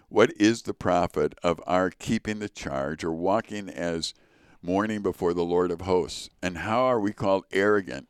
What 0.08 0.32
is 0.36 0.62
the 0.62 0.74
profit 0.74 1.34
of 1.42 1.60
our 1.66 1.90
keeping 1.90 2.38
the 2.38 2.48
charge 2.48 3.04
or 3.04 3.12
walking 3.12 3.68
as 3.68 4.14
mourning 4.62 5.02
before 5.02 5.34
the 5.34 5.44
Lord 5.44 5.70
of 5.70 5.82
hosts? 5.82 6.30
And 6.42 6.58
how 6.58 6.82
are 6.82 7.00
we 7.00 7.12
called 7.12 7.44
arrogant? 7.52 8.08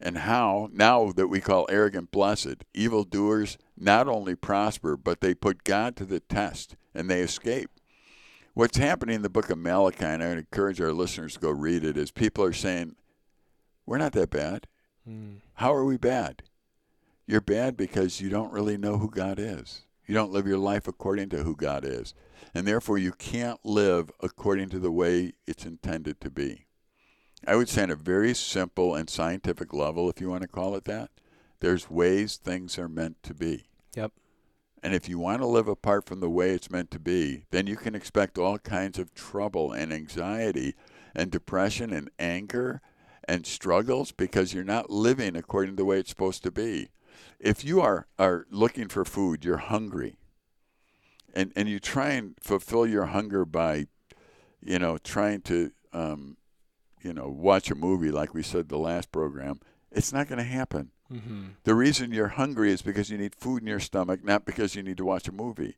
And 0.00 0.18
how, 0.18 0.68
now 0.72 1.12
that 1.12 1.28
we 1.28 1.40
call 1.40 1.66
arrogant 1.70 2.10
blessed, 2.10 2.64
evildoers 2.74 3.56
not 3.78 4.08
only 4.08 4.34
prosper, 4.34 4.96
but 4.96 5.20
they 5.20 5.34
put 5.34 5.64
God 5.64 5.96
to 5.96 6.04
the 6.04 6.20
test 6.20 6.76
and 6.94 7.08
they 7.08 7.20
escape. 7.20 7.70
What's 8.52 8.78
happening 8.78 9.16
in 9.16 9.22
the 9.22 9.30
book 9.30 9.50
of 9.50 9.58
Malachi, 9.58 10.04
and 10.04 10.22
I 10.22 10.28
encourage 10.28 10.80
our 10.80 10.92
listeners 10.92 11.34
to 11.34 11.40
go 11.40 11.50
read 11.50 11.84
it, 11.84 11.96
is 11.96 12.10
people 12.10 12.44
are 12.44 12.52
saying, 12.52 12.96
We're 13.84 13.98
not 13.98 14.12
that 14.12 14.30
bad. 14.30 14.66
Mm. 15.08 15.40
How 15.54 15.74
are 15.74 15.84
we 15.84 15.96
bad? 15.96 16.42
You're 17.26 17.40
bad 17.40 17.76
because 17.76 18.20
you 18.20 18.30
don't 18.30 18.52
really 18.52 18.78
know 18.78 18.98
who 18.98 19.10
God 19.10 19.38
is. 19.38 19.82
You 20.06 20.14
don't 20.14 20.32
live 20.32 20.46
your 20.46 20.58
life 20.58 20.86
according 20.86 21.30
to 21.30 21.42
who 21.42 21.56
God 21.56 21.84
is. 21.84 22.14
And 22.54 22.66
therefore, 22.66 22.96
you 22.96 23.12
can't 23.12 23.58
live 23.64 24.10
according 24.20 24.68
to 24.70 24.78
the 24.78 24.92
way 24.92 25.32
it's 25.46 25.66
intended 25.66 26.20
to 26.20 26.30
be. 26.30 26.65
I 27.46 27.56
would 27.56 27.68
say, 27.68 27.82
on 27.82 27.90
a 27.90 27.96
very 27.96 28.34
simple 28.34 28.94
and 28.94 29.10
scientific 29.10 29.72
level, 29.72 30.08
if 30.08 30.20
you 30.20 30.30
want 30.30 30.42
to 30.42 30.48
call 30.48 30.74
it 30.76 30.84
that, 30.84 31.10
there's 31.60 31.90
ways 31.90 32.36
things 32.36 32.78
are 32.78 32.88
meant 32.88 33.22
to 33.24 33.34
be. 33.34 33.66
Yep. 33.94 34.12
And 34.82 34.94
if 34.94 35.08
you 35.08 35.18
want 35.18 35.40
to 35.40 35.46
live 35.46 35.68
apart 35.68 36.06
from 36.06 36.20
the 36.20 36.30
way 36.30 36.50
it's 36.50 36.70
meant 36.70 36.90
to 36.92 37.00
be, 37.00 37.44
then 37.50 37.66
you 37.66 37.76
can 37.76 37.94
expect 37.94 38.38
all 38.38 38.58
kinds 38.58 38.98
of 38.98 39.14
trouble 39.14 39.72
and 39.72 39.92
anxiety 39.92 40.74
and 41.14 41.30
depression 41.30 41.92
and 41.92 42.10
anger 42.18 42.80
and 43.26 43.46
struggles 43.46 44.12
because 44.12 44.54
you're 44.54 44.64
not 44.64 44.90
living 44.90 45.34
according 45.34 45.72
to 45.72 45.76
the 45.76 45.84
way 45.84 45.98
it's 45.98 46.10
supposed 46.10 46.42
to 46.44 46.50
be. 46.50 46.90
If 47.40 47.64
you 47.64 47.80
are, 47.80 48.06
are 48.18 48.46
looking 48.50 48.88
for 48.88 49.04
food, 49.04 49.44
you're 49.44 49.56
hungry, 49.56 50.16
and, 51.34 51.52
and 51.56 51.68
you 51.68 51.80
try 51.80 52.10
and 52.10 52.34
fulfill 52.40 52.86
your 52.86 53.06
hunger 53.06 53.44
by, 53.44 53.86
you 54.60 54.78
know, 54.78 54.98
trying 54.98 55.40
to, 55.42 55.72
um, 55.92 56.36
you 57.06 57.14
know, 57.14 57.28
watch 57.28 57.70
a 57.70 57.74
movie 57.74 58.10
like 58.10 58.34
we 58.34 58.42
said 58.42 58.68
the 58.68 58.78
last 58.78 59.12
program, 59.12 59.60
it's 59.92 60.12
not 60.12 60.28
going 60.28 60.38
to 60.38 60.44
happen. 60.44 60.90
Mm-hmm. 61.10 61.44
The 61.62 61.74
reason 61.74 62.12
you're 62.12 62.28
hungry 62.28 62.72
is 62.72 62.82
because 62.82 63.10
you 63.10 63.16
need 63.16 63.34
food 63.34 63.62
in 63.62 63.68
your 63.68 63.80
stomach, 63.80 64.24
not 64.24 64.44
because 64.44 64.74
you 64.74 64.82
need 64.82 64.96
to 64.96 65.04
watch 65.04 65.28
a 65.28 65.32
movie. 65.32 65.76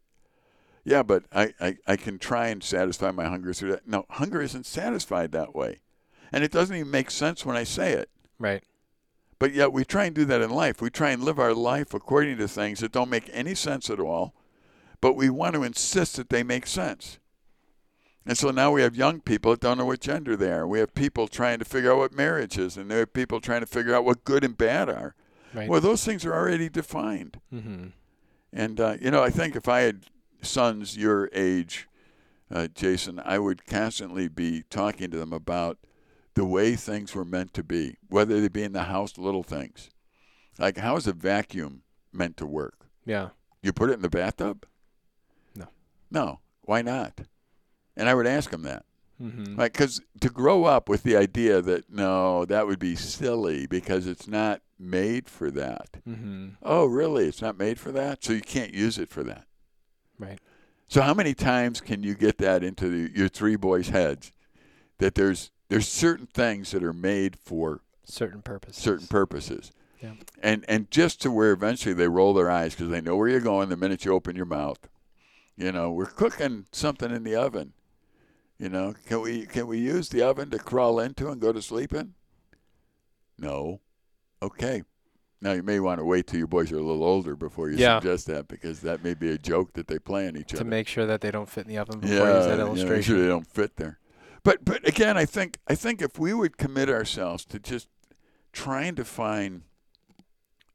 Yeah, 0.85 1.03
but 1.03 1.25
I, 1.31 1.53
I, 1.61 1.77
I 1.87 1.97
can 1.97 2.19
try 2.19 2.49
and 2.49 2.65
satisfy 2.65 3.11
my 3.11 3.27
hunger 3.27 3.53
through 3.53 3.73
that. 3.73 3.87
No, 3.87 4.07
hunger 4.09 4.41
isn't 4.41 4.65
satisfied 4.65 5.33
that 5.33 5.55
way. 5.55 5.81
And 6.33 6.43
it 6.43 6.51
doesn't 6.51 6.75
even 6.75 6.91
make 6.91 7.11
sense 7.11 7.45
when 7.45 7.57
I 7.57 7.65
say 7.65 7.93
it. 7.93 8.09
Right. 8.39 8.63
But 9.39 9.53
yet 9.53 9.73
we 9.73 9.85
try 9.85 10.07
and 10.07 10.15
do 10.15 10.25
that 10.25 10.41
in 10.41 10.51
life. 10.51 10.81
We 10.81 10.91
try 10.91 11.11
and 11.11 11.23
live 11.23 11.39
our 11.39 11.55
life 11.55 11.93
according 11.93 12.39
to 12.39 12.49
things 12.49 12.81
that 12.81 12.93
don't 12.93 13.11
make 13.11 13.29
any 13.33 13.55
sense 13.55 13.91
at 13.91 14.01
all, 14.01 14.35
but 15.01 15.15
we 15.15 15.31
want 15.31 15.55
to 15.55 15.63
insist 15.63 16.17
that 16.17 16.31
they 16.31 16.43
make 16.43 16.67
sense. 16.67 17.19
And 18.27 18.37
so 18.37 18.51
now 18.51 18.71
we 18.71 18.83
have 18.83 18.95
young 18.95 19.21
people 19.21 19.53
that 19.53 19.61
don't 19.61 19.79
know 19.79 19.87
what 19.87 20.01
gender 20.01 20.37
they 20.37 20.53
are. 20.53 20.67
We 20.67 20.81
have 20.81 20.95
people 20.95 21.29
trying 21.29 21.61
to 21.61 21.65
figure 21.65 21.93
out 21.93 21.99
what 21.99 22.13
marriage 22.13 22.59
is, 22.59 22.77
and 22.77 22.91
there 22.91 23.01
are 23.01 23.07
people 23.07 23.41
trying 23.41 23.61
to 23.61 23.67
figure 23.67 23.95
out 23.95 24.05
what 24.05 24.25
good 24.25 24.45
and 24.45 24.57
bad 24.57 24.89
are. 24.89 25.15
Right. 25.55 25.69
Well, 25.69 25.81
those 25.81 26.05
things 26.05 26.27
are 26.27 26.35
already 26.35 26.69
defined. 26.69 27.41
mm-hmm. 27.53 27.87
And, 28.53 28.81
uh, 28.81 28.97
you 29.01 29.11
know, 29.11 29.23
I 29.23 29.31
think 29.31 29.57
if 29.57 29.69
I 29.69 29.81
had 29.81 30.05
sons 30.41 30.97
your 30.97 31.29
age, 31.35 31.87
uh, 32.51 32.69
Jason, 32.69 33.21
I 33.23 33.39
would 33.39 33.67
constantly 33.67 34.29
be 34.29 34.63
talking 34.71 35.11
to 35.11 35.19
them 35.19 35.33
about 35.33 35.79
the 36.35 36.47
way 36.47 36.75
things 36.77 37.15
were 37.15 37.25
meant 37.25 37.53
to 37.55 37.63
be, 37.63 37.97
whether 38.09 38.41
they 38.41 38.49
be 38.49 38.63
in 38.63 38.73
the 38.73 38.85
house, 38.85 39.19
little 39.19 39.43
things. 39.43 39.91
Like, 40.59 40.79
how 40.79 40.97
is 40.97 41.07
a 41.07 41.13
vacuum 41.13 41.83
meant 42.13 42.37
to 42.39 42.47
work? 42.47 42.87
Yeah. 43.05 43.31
You 43.63 43.73
put 43.73 43.91
it 43.91 43.95
in 43.95 44.03
the 44.03 44.09
bathtub? 44.09 44.67
No. 45.55 45.67
No. 46.11 46.41
Why 46.63 46.81
not? 46.83 47.21
And 47.99 48.09
I 48.09 48.15
would 48.15 48.27
ask 48.27 48.51
them 48.51 48.63
that. 48.63 48.85
Mm-hmm. 49.23 49.57
Like, 49.57 49.73
because 49.73 50.01
to 50.21 50.31
grow 50.31 50.65
up 50.65 50.89
with 50.89 51.03
the 51.03 51.17
idea 51.17 51.61
that, 51.61 51.91
no, 51.93 52.45
that 52.45 52.67
would 52.67 52.79
be 52.79 52.95
silly 52.95 53.67
because 53.67 54.07
it's 54.07 54.29
not 54.29 54.63
made 54.79 55.29
for 55.29 55.51
that. 55.51 55.89
Mm-hmm. 56.09 56.51
Oh, 56.63 56.85
really? 56.87 57.27
It's 57.27 57.43
not 57.43 57.59
made 57.59 57.81
for 57.81 57.91
that? 57.93 58.23
So 58.23 58.33
you 58.33 58.41
can't 58.41 58.73
use 58.73 58.97
it 58.97 59.09
for 59.11 59.25
that. 59.25 59.45
Right. 60.19 60.39
So 60.87 61.03
how 61.03 61.15
many 61.15 61.35
times 61.35 61.81
can 61.81 62.03
you 62.05 62.15
get 62.15 62.39
that 62.39 62.63
into 62.63 62.89
the, 62.89 63.19
your 63.19 63.29
three 63.29 63.57
boys' 63.57 63.89
heads 63.89 64.33
that 64.99 65.15
there's 65.17 65.51
there's 65.69 65.87
certain 65.89 66.27
things 66.27 66.71
that 66.71 66.83
are 66.83 66.95
made 66.95 67.37
for 67.37 67.81
Certain 68.05 68.41
purposes. 68.41 68.83
certain 68.83 69.07
purposes. 69.07 69.71
Yeah. 70.03 70.13
And 70.43 70.65
and 70.67 70.91
just 70.91 71.21
to 71.23 71.31
where 71.31 71.53
eventually 71.53 71.93
they 71.95 72.09
roll 72.09 72.33
their 72.33 72.51
eyes 72.51 72.75
because 72.75 72.89
they 72.91 73.01
know 73.03 73.17
where 73.17 73.29
you're 73.29 73.41
going 73.41 73.69
the 73.69 73.77
minute 73.77 74.05
you 74.05 74.13
open 74.15 74.35
your 74.35 74.47
mouth. 74.47 74.89
You 75.57 75.73
know, 75.73 75.91
we're 75.91 76.07
cooking 76.07 76.67
something 76.73 77.11
in 77.11 77.23
the 77.25 77.35
oven. 77.35 77.75
You 78.59 78.69
know, 78.69 78.95
can 79.07 79.21
we 79.21 79.47
can 79.47 79.67
we 79.67 79.79
use 79.79 80.09
the 80.09 80.23
oven 80.23 80.51
to 80.51 80.59
crawl 80.59 80.99
into 80.99 81.29
and 81.31 81.41
go 81.41 81.53
to 81.53 81.63
sleep 81.63 81.93
in? 81.95 82.15
No. 83.39 83.81
Okay. 84.43 84.83
Now 85.41 85.53
you 85.53 85.63
may 85.63 85.79
want 85.79 86.01
to 86.01 86.05
wait 86.05 86.27
till 86.27 86.39
your 86.39 86.49
boys 86.49 86.73
are 86.73 86.79
a 86.79 86.83
little 86.83 87.05
older 87.05 87.37
before 87.37 87.71
you 87.71 87.77
Yeah. 87.77 88.01
suggest 88.01 88.27
that 88.27 88.49
because 88.49 88.81
that 88.81 89.05
may 89.05 89.15
be 89.15 89.31
a 89.31 89.39
joke 89.39 89.75
that 89.75 89.87
they 89.87 90.01
play 90.01 90.27
on 90.27 90.37
each 90.37 90.49
to 90.49 90.57
other. 90.57 90.65
To 90.65 90.71
make 90.71 90.89
sure 90.89 91.07
that 91.07 91.21
they 91.21 91.31
don't 91.31 91.49
fit 91.49 91.67
in 91.67 91.69
the 91.69 91.79
oven 91.79 92.01
before 92.01 92.17
you 92.17 92.35
use 92.35 92.47
that 92.47 92.59
yeah, 92.59 92.65
illustration. 92.65 92.95
make 92.97 93.05
sure 93.05 93.21
they 93.21 93.29
don't 93.29 93.47
fit 93.47 93.77
there. 93.77 94.01
But 94.43 94.65
but 94.65 94.87
again, 94.87 95.17
I 95.17 95.25
think 95.25 95.59
I 95.69 95.77
think 95.77 96.03
if 96.03 96.19
we 96.19 96.35
would 96.35 96.57
commit 96.57 96.89
ourselves 96.89 97.45
to 97.47 97.61
just 97.61 97.89
trying 98.53 98.97
to 98.97 99.05
find 99.05 99.63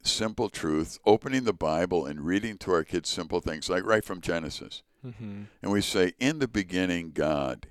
simple 0.03 0.49
truths, 0.49 0.99
opening 1.05 1.43
the 1.43 1.53
Bible 1.53 2.05
and 2.05 2.21
reading 2.21 2.57
to 2.59 2.71
our 2.71 2.83
kids 2.85 3.09
simple 3.09 3.41
things 3.41 3.69
like 3.69 3.85
right 3.85 4.03
from 4.05 4.21
Genesis, 4.21 4.83
Mm-hmm. 5.05 5.43
and 5.61 5.71
we 5.71 5.81
say, 5.81 6.13
"In 6.19 6.39
the 6.39 6.47
beginning, 6.47 7.11
God." 7.11 7.67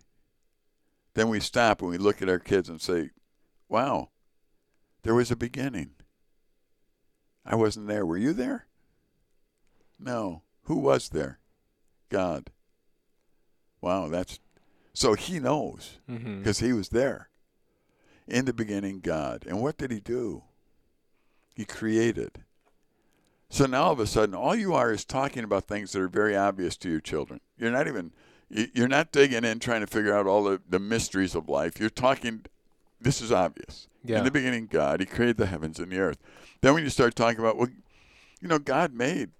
Then 1.15 1.29
we 1.29 1.41
stop 1.41 1.81
and 1.83 1.91
we 1.91 1.99
look 1.99 2.23
at 2.23 2.29
our 2.29 2.39
kids 2.39 2.69
and 2.69 2.81
say, 2.81 3.11
"Wow, 3.69 4.11
there 5.03 5.15
was 5.15 5.31
a 5.31 5.37
beginning." 5.37 5.91
I 7.45 7.55
wasn't 7.57 7.89
there. 7.89 8.07
Were 8.07 8.17
you 8.19 8.33
there? 8.33 8.67
No. 9.99 10.43
Who 10.65 10.77
was 10.77 11.09
there? 11.09 11.39
God. 12.09 12.51
Wow, 13.81 14.09
that's 14.09 14.39
so 14.95 15.15
he 15.15 15.39
knows 15.41 15.99
Mm-hmm. 16.09 16.39
because 16.39 16.61
he 16.61 16.73
was 16.73 16.91
there. 16.91 17.29
In 18.29 18.45
the 18.45 18.53
beginning, 18.53 19.01
God. 19.01 19.45
And 19.47 19.61
what 19.61 19.77
did 19.77 19.91
he 19.91 20.01
do? 20.01 20.45
He 21.55 21.65
created. 21.65 22.45
So 23.53 23.67
now 23.67 23.85
all 23.85 23.93
of 23.93 24.01
a 24.01 24.07
sudden, 24.07 24.35
all 24.35 24.55
you 24.57 24.73
are 24.73 24.91
is 24.93 25.05
talking 25.05 25.45
about 25.45 25.65
things 25.65 25.93
that 25.93 26.01
are 26.01 26.09
very 26.09 26.35
obvious 26.35 26.75
to 26.79 26.89
your 26.91 27.01
children. 27.01 27.41
You're 27.59 27.71
not 27.71 27.87
even, 27.87 28.13
you- 28.49 28.69
you're 28.73 28.89
not 28.89 29.13
digging 29.13 29.45
in 29.45 29.59
trying 29.59 29.83
to 29.83 29.87
figure 29.87 30.17
out 30.17 30.27
all 30.27 30.43
the, 30.45 30.63
the 30.67 30.79
mysteries 30.79 31.35
of 31.35 31.51
life. 31.51 31.79
You're 31.79 31.91
talking, 31.91 32.47
this 32.99 33.21
is 33.21 33.31
obvious. 33.31 33.89
Yeah. 34.03 34.19
In 34.19 34.25
the 34.25 34.31
beginning, 34.31 34.69
God, 34.69 35.01
he 35.01 35.07
created 35.07 35.37
the 35.37 35.47
heavens 35.47 35.79
and 35.79 35.93
the 35.93 35.99
earth. 35.99 36.17
Then 36.63 36.73
when 36.73 36.83
you 36.83 36.89
start 36.89 37.15
talking 37.15 37.41
about, 37.41 37.59
well, 37.59 37.69
you 38.41 38.49
know, 38.49 38.59
God 38.59 38.95
made 38.95 39.31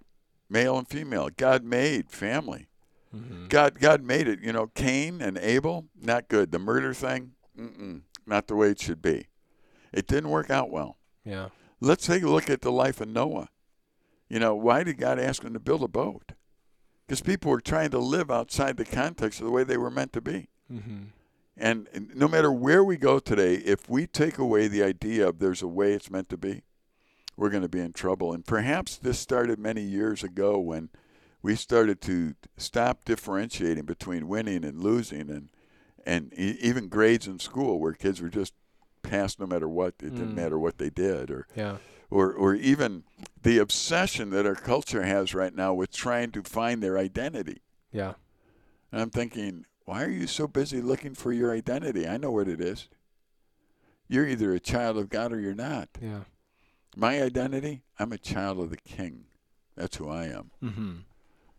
male 0.47 0.77
and 0.77 0.87
female. 0.87 1.29
God 1.35 1.63
made 1.63 2.11
family. 2.11 2.67
Mm-hmm. 3.15 3.47
God, 3.47 3.79
God 3.79 4.03
made 4.03 4.27
it. 4.27 4.41
You 4.41 4.53
know, 4.53 4.67
Cain 4.75 5.21
and 5.23 5.39
Abel, 5.39 5.85
not 5.99 6.27
good. 6.27 6.51
The 6.51 6.59
murder 6.59 6.93
thing, 6.93 7.31
not 8.27 8.45
the 8.47 8.55
way 8.55 8.69
it 8.69 8.79
should 8.79 9.01
be. 9.01 9.25
It 9.91 10.05
didn't 10.05 10.29
work 10.29 10.51
out 10.51 10.69
well. 10.69 10.97
Yeah. 11.25 11.49
Let's 11.81 12.05
take 12.05 12.21
a 12.23 12.29
look 12.29 12.49
at 12.49 12.61
the 12.61 12.71
life 12.71 13.01
of 13.01 13.07
Noah. 13.07 13.49
You 14.33 14.39
know, 14.39 14.55
why 14.55 14.83
did 14.83 14.97
God 14.97 15.19
ask 15.19 15.43
them 15.43 15.53
to 15.53 15.59
build 15.59 15.83
a 15.83 15.87
boat? 15.87 16.31
Because 17.05 17.21
people 17.21 17.51
were 17.51 17.61
trying 17.61 17.91
to 17.91 17.99
live 17.99 18.31
outside 18.31 18.77
the 18.77 18.85
context 18.85 19.39
of 19.39 19.45
the 19.45 19.51
way 19.51 19.63
they 19.63 19.77
were 19.77 19.91
meant 19.91 20.11
to 20.13 20.21
be. 20.21 20.47
Mm-hmm. 20.73 21.03
And 21.55 21.87
no 22.15 22.27
matter 22.27 22.51
where 22.51 22.83
we 22.83 22.97
go 22.97 23.19
today, 23.19 23.55
if 23.57 23.87
we 23.87 24.07
take 24.07 24.39
away 24.39 24.67
the 24.67 24.81
idea 24.81 25.27
of 25.27 25.37
there's 25.37 25.61
a 25.61 25.67
way 25.67 25.93
it's 25.93 26.09
meant 26.09 26.29
to 26.29 26.37
be, 26.37 26.63
we're 27.37 27.51
going 27.51 27.61
to 27.61 27.69
be 27.69 27.79
in 27.79 27.93
trouble. 27.93 28.33
And 28.33 28.43
perhaps 28.43 28.97
this 28.97 29.19
started 29.19 29.59
many 29.59 29.81
years 29.83 30.23
ago 30.23 30.57
when 30.57 30.89
we 31.43 31.55
started 31.55 32.01
to 32.01 32.33
stop 32.57 33.05
differentiating 33.05 33.85
between 33.85 34.27
winning 34.27 34.65
and 34.65 34.81
losing 34.81 35.29
and 35.29 35.49
and 36.05 36.33
e- 36.35 36.57
even 36.59 36.87
grades 36.89 37.27
in 37.27 37.37
school 37.39 37.79
where 37.79 37.93
kids 37.93 38.19
were 38.21 38.29
just 38.29 38.53
passed 39.03 39.39
no 39.39 39.45
matter 39.45 39.69
what 39.69 39.93
it 40.01 40.15
didn't 40.15 40.31
Mm. 40.31 40.35
matter 40.35 40.57
what 40.59 40.77
they 40.79 40.89
did 40.89 41.29
or 41.29 41.45
Yeah. 41.55 41.77
Or 42.13 42.31
or 42.33 42.53
even 42.55 43.03
the 43.41 43.57
obsession 43.57 44.29
that 44.29 44.45
our 44.45 44.55
culture 44.55 45.03
has 45.03 45.33
right 45.33 45.53
now 45.55 45.73
with 45.73 45.91
trying 45.91 46.31
to 46.31 46.43
find 46.43 46.81
their 46.81 46.97
identity 46.97 47.61
Yeah. 47.91 48.13
and 48.91 49.01
I'm 49.01 49.09
thinking, 49.09 49.65
why 49.85 50.03
are 50.03 50.09
you 50.09 50.27
so 50.27 50.47
busy 50.47 50.81
looking 50.81 51.13
for 51.15 51.33
your 51.33 51.51
identity? 51.51 52.07
I 52.07 52.17
know 52.17 52.31
what 52.31 52.47
it 52.47 52.61
is. 52.61 52.87
You're 54.07 54.27
either 54.27 54.53
a 54.53 54.59
child 54.59 54.97
of 54.97 55.09
God 55.09 55.33
or 55.33 55.39
you're 55.39 55.55
not. 55.55 55.89
Yeah. 56.01 56.21
My 56.95 57.21
identity, 57.21 57.81
I'm 57.99 58.11
a 58.13 58.17
child 58.17 58.59
of 58.59 58.69
the 58.69 58.77
King. 58.77 59.25
That's 59.75 59.97
who 59.97 60.07
I 60.09 60.25
am. 60.25 60.51
Mm-hmm. 60.63 60.91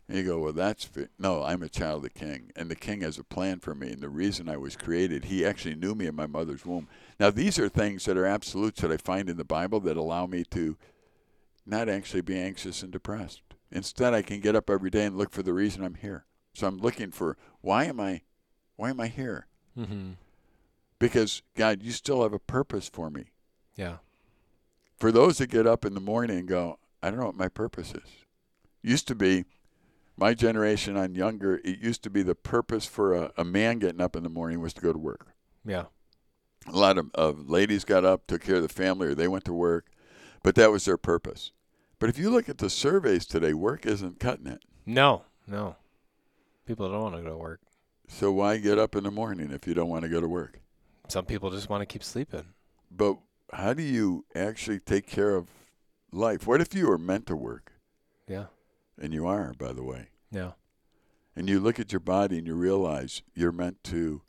And 0.07 0.17
you 0.17 0.23
go, 0.23 0.37
well, 0.39 0.53
that's 0.53 0.87
no. 1.17 1.43
I'm 1.43 1.63
a 1.63 1.69
child 1.69 1.97
of 1.97 2.03
the 2.03 2.09
King, 2.19 2.51
and 2.55 2.69
the 2.69 2.75
King 2.75 3.01
has 3.01 3.17
a 3.17 3.23
plan 3.23 3.59
for 3.59 3.73
me. 3.73 3.91
And 3.91 4.01
the 4.01 4.09
reason 4.09 4.47
I 4.47 4.57
was 4.57 4.75
created, 4.75 5.25
He 5.25 5.43
actually 5.43 5.75
knew 5.75 5.95
me 5.95 6.05
in 6.05 6.15
my 6.15 6.27
mother's 6.27 6.65
womb. 6.65 6.87
Now, 7.19 7.31
these 7.31 7.57
are 7.57 7.69
things 7.69 8.05
that 8.05 8.17
are 8.17 8.25
absolutes 8.25 8.81
that 8.81 8.91
I 8.91 8.97
find 8.97 9.29
in 9.29 9.37
the 9.37 9.43
Bible 9.43 9.79
that 9.79 9.97
allow 9.97 10.27
me 10.27 10.43
to 10.51 10.77
not 11.65 11.89
actually 11.89 12.21
be 12.21 12.37
anxious 12.37 12.83
and 12.83 12.91
depressed. 12.91 13.41
Instead, 13.71 14.13
I 14.13 14.21
can 14.21 14.41
get 14.41 14.55
up 14.55 14.69
every 14.69 14.91
day 14.91 15.05
and 15.05 15.17
look 15.17 15.31
for 15.31 15.41
the 15.41 15.53
reason 15.53 15.83
I'm 15.83 15.95
here. 15.95 16.25
So 16.53 16.67
I'm 16.67 16.77
looking 16.77 17.11
for 17.11 17.35
why 17.61 17.85
am 17.85 17.99
I, 17.99 18.21
why 18.75 18.91
am 18.91 18.99
I 18.99 19.07
here? 19.07 19.47
Mm-hmm. 19.77 20.11
Because 20.99 21.41
God, 21.57 21.81
you 21.81 21.91
still 21.91 22.21
have 22.23 22.31
a 22.33 22.39
purpose 22.39 22.87
for 22.87 23.09
me. 23.09 23.31
Yeah. 23.75 23.97
For 24.97 25.11
those 25.11 25.39
that 25.39 25.47
get 25.47 25.67
up 25.67 25.83
in 25.83 25.93
the 25.93 25.99
morning 25.99 26.37
and 26.37 26.47
go, 26.47 26.79
I 27.03 27.09
don't 27.09 27.19
know 27.19 27.25
what 27.25 27.35
my 27.35 27.49
purpose 27.49 27.91
is. 27.91 28.09
Used 28.81 29.07
to 29.07 29.15
be, 29.15 29.45
my 30.17 30.33
generation 30.33 30.95
on 30.97 31.15
younger, 31.15 31.61
it 31.63 31.79
used 31.79 32.03
to 32.03 32.09
be 32.09 32.23
the 32.23 32.35
purpose 32.35 32.85
for 32.85 33.13
a, 33.13 33.31
a 33.37 33.43
man 33.43 33.79
getting 33.79 34.01
up 34.01 34.15
in 34.15 34.23
the 34.23 34.29
morning 34.29 34.61
was 34.61 34.73
to 34.73 34.81
go 34.81 34.93
to 34.93 34.99
work. 34.99 35.27
Yeah. 35.65 35.85
A 36.67 36.75
lot 36.77 36.97
of, 36.97 37.11
of 37.13 37.49
ladies 37.49 37.83
got 37.83 38.05
up, 38.05 38.27
took 38.27 38.41
care 38.41 38.55
of 38.55 38.61
the 38.63 38.69
family, 38.69 39.07
or 39.07 39.15
they 39.15 39.27
went 39.27 39.45
to 39.45 39.53
work, 39.53 39.87
but 40.41 40.55
that 40.55 40.71
was 40.71 40.85
their 40.85 40.97
purpose. 40.97 41.51
But 41.99 42.09
if 42.09 42.17
you 42.17 42.29
look 42.29 42.49
at 42.49 42.57
the 42.57 42.69
surveys 42.69 43.25
today, 43.25 43.53
work 43.53 43.85
isn't 43.85 44.19
cutting 44.19 44.47
it. 44.47 44.63
No. 44.85 45.23
No. 45.47 45.75
People 46.65 46.89
don't 46.89 47.01
want 47.01 47.15
to 47.15 47.21
go 47.21 47.29
to 47.29 47.37
work. 47.37 47.61
So 48.07 48.31
why 48.31 48.57
get 48.57 48.79
up 48.79 48.95
in 48.95 49.03
the 49.03 49.11
morning 49.11 49.51
if 49.51 49.67
you 49.67 49.73
don't 49.73 49.89
want 49.89 50.03
to 50.03 50.09
go 50.09 50.21
to 50.21 50.27
work? 50.27 50.59
Some 51.07 51.25
people 51.25 51.51
just 51.51 51.69
want 51.69 51.81
to 51.81 51.85
keep 51.85 52.03
sleeping. 52.03 52.53
But 52.89 53.17
how 53.51 53.73
do 53.73 53.83
you 53.83 54.25
actually 54.35 54.79
take 54.79 55.07
care 55.07 55.35
of 55.35 55.49
life? 56.11 56.47
What 56.47 56.61
if 56.61 56.73
you 56.73 56.87
were 56.87 56.97
meant 56.97 57.27
to 57.27 57.35
work? 57.35 57.73
Yeah. 58.27 58.45
And 59.01 59.13
you 59.13 59.25
are, 59.27 59.53
by 59.57 59.73
the 59.73 59.83
way. 59.83 60.07
Yeah. 60.31 60.51
And 61.35 61.49
you 61.49 61.59
look 61.59 61.79
at 61.79 61.91
your 61.91 61.99
body 61.99 62.37
and 62.37 62.47
you 62.47 62.55
realize 62.55 63.21
you're 63.33 63.51
meant 63.51 63.83
to 63.85 64.21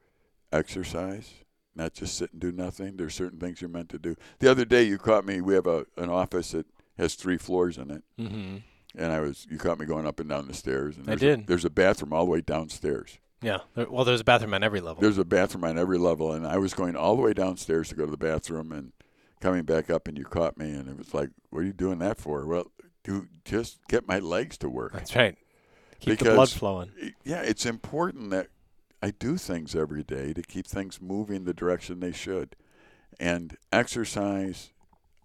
exercise, 0.53 1.31
not 1.75 1.95
just 1.95 2.17
sit 2.17 2.33
and 2.33 2.41
do 2.41 2.53
nothing. 2.53 2.97
There's 2.97 3.15
certain 3.15 3.39
things 3.39 3.61
you're 3.61 3.71
meant 3.71 3.89
to 3.91 3.99
do. 3.99 4.17
The 4.39 4.51
other 4.51 4.65
day 4.65 4.83
you 4.85 4.99
caught 4.99 5.25
me. 5.25 5.41
We 5.41 5.55
have 5.55 5.67
a 5.67 5.87
an 5.97 6.11
office 6.11 6.53
that 6.53 6.67
has 6.99 7.15
three 7.15 7.37
floors 7.37 7.79
in 7.79 7.91
it, 7.91 8.03
Mm-hmm. 8.19 8.57
and 8.97 9.13
I 9.13 9.21
was 9.21 9.47
you 9.51 9.59
caught 9.59 9.79
me 9.79 9.87
going 9.87 10.07
up 10.07 10.19
and 10.21 10.29
down 10.29 10.49
the 10.49 10.55
stairs. 10.55 10.97
And 10.97 11.05
I 11.09 11.15
there's 11.15 11.23
A, 11.23 11.37
did. 11.37 11.47
there's 11.47 11.65
a 11.65 11.71
bathroom 11.71 12.13
all 12.13 12.25
the 12.25 12.31
way 12.31 12.41
downstairs. 12.41 13.19
Yeah. 13.43 13.59
There, 13.75 13.89
well, 13.91 14.05
there's 14.05 14.21
a 14.23 14.25
bathroom 14.25 14.55
on 14.55 14.65
every 14.65 14.81
level. 14.81 15.01
There's 15.03 15.19
a 15.19 15.25
bathroom 15.25 15.65
on 15.65 15.79
every 15.79 15.99
level, 15.99 16.33
and 16.33 16.47
I 16.47 16.57
was 16.59 16.73
going 16.75 16.97
all 16.97 17.17
the 17.17 17.23
way 17.23 17.35
downstairs 17.35 17.89
to 17.91 17.95
go 17.95 18.05
to 18.07 18.11
the 18.11 18.17
bathroom 18.17 18.73
and 18.73 18.93
coming 19.41 19.65
back 19.65 19.91
up, 19.91 20.09
and 20.09 20.17
you 20.17 20.25
caught 20.25 20.57
me, 20.57 20.71
and 20.71 20.89
it 20.89 20.97
was 20.97 21.13
like, 21.13 21.29
"What 21.51 21.61
are 21.61 21.65
you 21.67 21.75
doing 21.75 21.99
that 21.99 22.19
for?" 22.19 22.47
Well, 22.47 22.73
to 23.07 23.29
just 23.45 23.79
get 23.89 24.07
my 24.07 24.19
legs 24.19 24.59
to 24.59 24.69
work. 24.69 24.93
That's 24.93 25.15
right. 25.17 25.37
Keep 26.01 26.19
the 26.19 26.35
blood 26.35 26.51
flowing. 26.51 26.91
yeah, 27.25 27.41
it's 27.41 27.65
important 27.65 28.31
that 28.31 28.49
I 29.03 29.11
do 29.11 29.37
things 29.37 29.75
every 29.75 30.03
day 30.03 30.33
to 30.33 30.43
keep 30.43 30.67
things 30.67 31.01
moving 31.01 31.45
the 31.45 31.55
direction 31.55 32.01
they 32.01 32.13
should. 32.13 32.57
And 33.19 33.57
exercise 33.73 34.73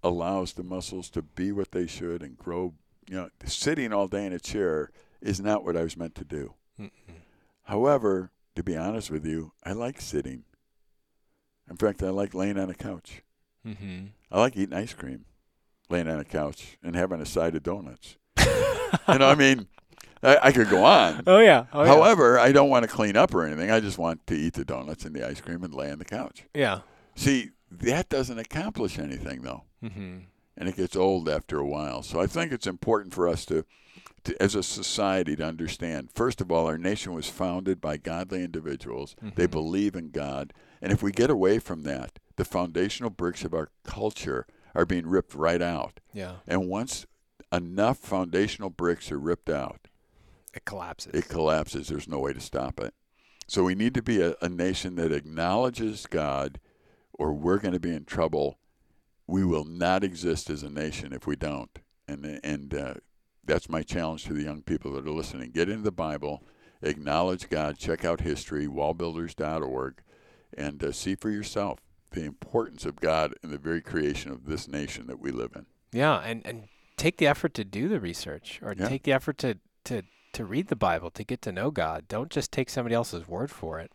allows 0.04 0.54
the 0.54 0.64
muscles 0.64 1.10
to 1.12 1.22
be 1.22 1.52
what 1.52 1.72
they 1.72 1.88
should 1.88 2.22
and 2.24 2.38
grow. 2.38 2.74
You 3.10 3.16
know, 3.18 3.30
sitting 3.46 3.92
all 3.92 4.08
day 4.08 4.26
in 4.26 4.34
a 4.34 4.40
chair 4.40 4.92
is 5.22 5.42
not 5.42 5.66
what 5.66 5.76
I 5.76 5.84
was 5.84 5.98
meant 5.98 6.16
to 6.16 6.24
do. 6.24 6.54
Mm-mm. 6.80 6.90
However, 7.64 8.32
to 8.56 8.64
be 8.64 8.78
honest 8.78 9.12
with 9.12 9.26
you, 9.26 9.54
I 9.64 9.74
like 9.74 10.00
sitting. 10.00 10.44
In 11.70 11.78
fact, 11.78 12.04
I 12.04 12.10
like 12.10 12.34
laying 12.34 12.58
on 12.58 12.70
a 12.70 12.74
couch. 12.74 13.24
Mm-hmm. 13.66 14.08
I 14.32 14.40
like 14.40 14.58
eating 14.58 14.76
ice 14.76 14.94
cream, 14.94 15.26
laying 15.92 16.08
on 16.08 16.20
a 16.20 16.26
couch 16.26 16.78
and 16.84 16.96
having 16.96 17.22
a 17.22 17.26
side 17.26 17.56
of 17.56 17.64
donuts. 17.64 18.18
you 18.40 18.46
know, 19.20 19.28
I 19.28 19.36
mean, 19.36 19.68
I, 20.24 20.38
I 20.44 20.52
could 20.52 20.70
go 20.70 20.84
on. 20.84 21.24
Oh 21.28 21.40
yeah. 21.40 21.66
Oh, 21.74 21.82
yeah. 21.84 21.88
However, 21.90 22.40
I 22.40 22.52
don't 22.52 22.70
want 22.70 22.84
to 22.84 22.88
clean 22.90 23.16
up 23.18 23.34
or 23.34 23.46
anything. 23.46 23.72
I 23.72 23.80
just 23.80 23.98
want 23.98 24.26
to 24.28 24.36
eat 24.36 24.54
the 24.54 24.66
donuts 24.66 25.06
and 25.06 25.16
the 25.16 25.28
ice 25.28 25.42
cream 25.42 25.64
and 25.64 25.74
lay 25.74 25.92
on 25.92 26.00
the 26.00 26.06
couch. 26.06 26.46
Yeah. 26.54 26.80
See, 27.16 27.50
that 27.72 28.10
doesn't 28.10 28.38
accomplish 28.40 28.98
anything 29.00 29.42
though, 29.42 29.64
Mm-hmm. 29.84 30.18
and 30.58 30.70
it 30.70 30.76
gets 30.78 30.96
old 30.96 31.28
after 31.30 31.58
a 31.58 31.66
while. 31.66 32.04
So 32.04 32.20
I 32.22 32.28
think 32.28 32.52
it's 32.52 32.68
important 32.68 33.14
for 33.14 33.28
us 33.28 33.46
to, 33.46 33.66
to 34.26 34.42
as 34.42 34.54
a 34.56 34.62
society, 34.64 35.36
to 35.38 35.44
understand. 35.46 36.10
First 36.14 36.40
of 36.42 36.52
all, 36.52 36.68
our 36.68 36.78
nation 36.78 37.14
was 37.14 37.28
founded 37.28 37.82
by 37.82 37.98
godly 37.98 38.44
individuals. 38.44 39.16
They 39.36 39.48
Mhm. 39.48 39.52
believe 39.52 39.96
in 39.96 40.12
God, 40.12 40.54
and 40.82 40.92
if 40.92 41.02
we 41.02 41.12
get 41.12 41.30
away 41.32 41.58
from 41.60 41.82
that, 41.84 42.20
the 42.36 42.46
foundational 42.46 43.10
bricks 43.10 43.44
of 43.44 43.54
our 43.56 43.70
culture 43.84 44.46
are 44.76 44.86
being 44.86 45.08
ripped 45.08 45.34
right 45.36 45.62
out. 45.62 46.00
Yeah. 46.14 46.36
And 46.48 46.68
once 46.68 47.06
enough 47.52 47.98
foundational 47.98 48.70
bricks 48.70 49.12
are 49.12 49.20
ripped 49.20 49.50
out, 49.50 49.88
It 50.54 50.66
collapses. 50.66 51.14
it 51.14 51.28
collapses. 51.30 51.88
There's 51.90 52.08
no 52.08 52.20
way 52.20 52.34
to 52.34 52.40
stop 52.40 52.80
it. 52.80 52.94
So 53.48 53.64
we 53.64 53.76
need 53.76 53.94
to 53.96 54.02
be 54.02 54.22
a, 54.22 54.36
a 54.42 54.48
nation 54.48 54.96
that 54.96 55.12
acknowledges 55.12 56.06
God, 56.06 56.60
or 57.14 57.34
we're 57.34 57.60
going 57.60 57.74
to 57.74 57.80
be 57.80 57.94
in 57.94 58.06
trouble. 58.06 58.58
We 59.28 59.44
will 59.44 59.66
not 59.66 60.04
exist 60.04 60.50
as 60.50 60.64
a 60.64 60.70
nation 60.70 61.12
if 61.14 61.28
we 61.28 61.36
don't. 61.36 61.80
And 62.08 62.40
and 62.44 62.74
uh, 62.74 62.94
that's 63.46 63.70
my 63.70 63.82
challenge 63.84 64.24
to 64.26 64.34
the 64.34 64.44
young 64.44 64.62
people 64.62 64.94
that 64.94 65.06
are 65.08 65.12
listening. 65.12 65.52
Get 65.52 65.70
into 65.70 65.84
the 65.84 65.92
Bible, 65.92 66.44
acknowledge 66.82 67.50
God, 67.50 67.78
check 67.78 68.06
out 68.06 68.22
history, 68.22 68.68
wallbuilders.org, 68.68 70.02
and 70.58 70.84
uh, 70.84 70.92
see 70.92 71.16
for 71.16 71.30
yourself 71.30 71.80
the 72.12 72.24
importance 72.26 72.86
of 72.86 73.00
God 73.00 73.34
in 73.44 73.52
the 73.52 73.58
very 73.58 73.82
creation 73.82 74.32
of 74.32 74.46
this 74.46 74.68
nation 74.68 75.08
that 75.08 75.20
we 75.20 75.32
live 75.32 75.52
in. 75.56 75.66
Yeah, 75.92 76.18
and 76.20 76.46
and 76.46 76.68
take 76.98 77.18
the 77.18 77.28
effort 77.28 77.54
to 77.56 77.64
do 77.64 77.88
the 77.88 78.00
research, 78.00 78.60
or 78.62 78.74
Yeah. 78.78 78.88
take 78.88 79.04
the 79.04 79.14
effort 79.14 79.38
to 79.40 79.58
to 79.86 80.04
to 80.34 80.46
read 80.46 80.68
the 80.68 80.76
Bible 80.76 81.10
to 81.12 81.24
get 81.24 81.42
to 81.42 81.52
know 81.52 81.72
God. 81.72 82.08
Don't 82.08 82.30
just 82.32 82.52
take 82.52 82.70
somebody 82.70 82.96
else's 82.96 83.28
word 83.28 83.52
for 83.52 83.80
it, 83.80 83.92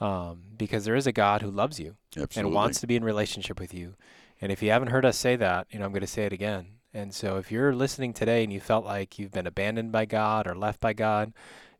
um, 0.00 0.42
because 0.56 0.84
there 0.84 0.96
is 0.96 1.06
a 1.06 1.12
God 1.12 1.42
who 1.42 1.50
loves 1.50 1.78
you 1.78 1.96
Absolutely. 2.16 2.40
and 2.40 2.54
wants 2.54 2.80
to 2.80 2.86
be 2.86 2.96
in 2.96 3.04
relationship 3.04 3.60
with 3.60 3.72
you. 3.74 3.94
And 4.40 4.50
if 4.50 4.62
you 4.62 4.70
haven't 4.70 4.88
heard 4.88 5.04
us 5.04 5.16
say 5.18 5.36
that, 5.36 5.66
you 5.70 5.78
know, 5.78 5.84
I'm 5.84 5.92
going 5.92 6.00
to 6.00 6.06
say 6.06 6.24
it 6.24 6.32
again. 6.32 6.78
And 6.94 7.14
so 7.14 7.36
if 7.36 7.52
you're 7.52 7.74
listening 7.74 8.12
today 8.14 8.42
and 8.42 8.52
you 8.52 8.58
felt 8.58 8.84
like 8.84 9.18
you've 9.18 9.30
been 9.30 9.46
abandoned 9.46 9.92
by 9.92 10.06
God 10.06 10.46
or 10.48 10.56
left 10.56 10.80
by 10.80 10.92
God, 10.92 11.32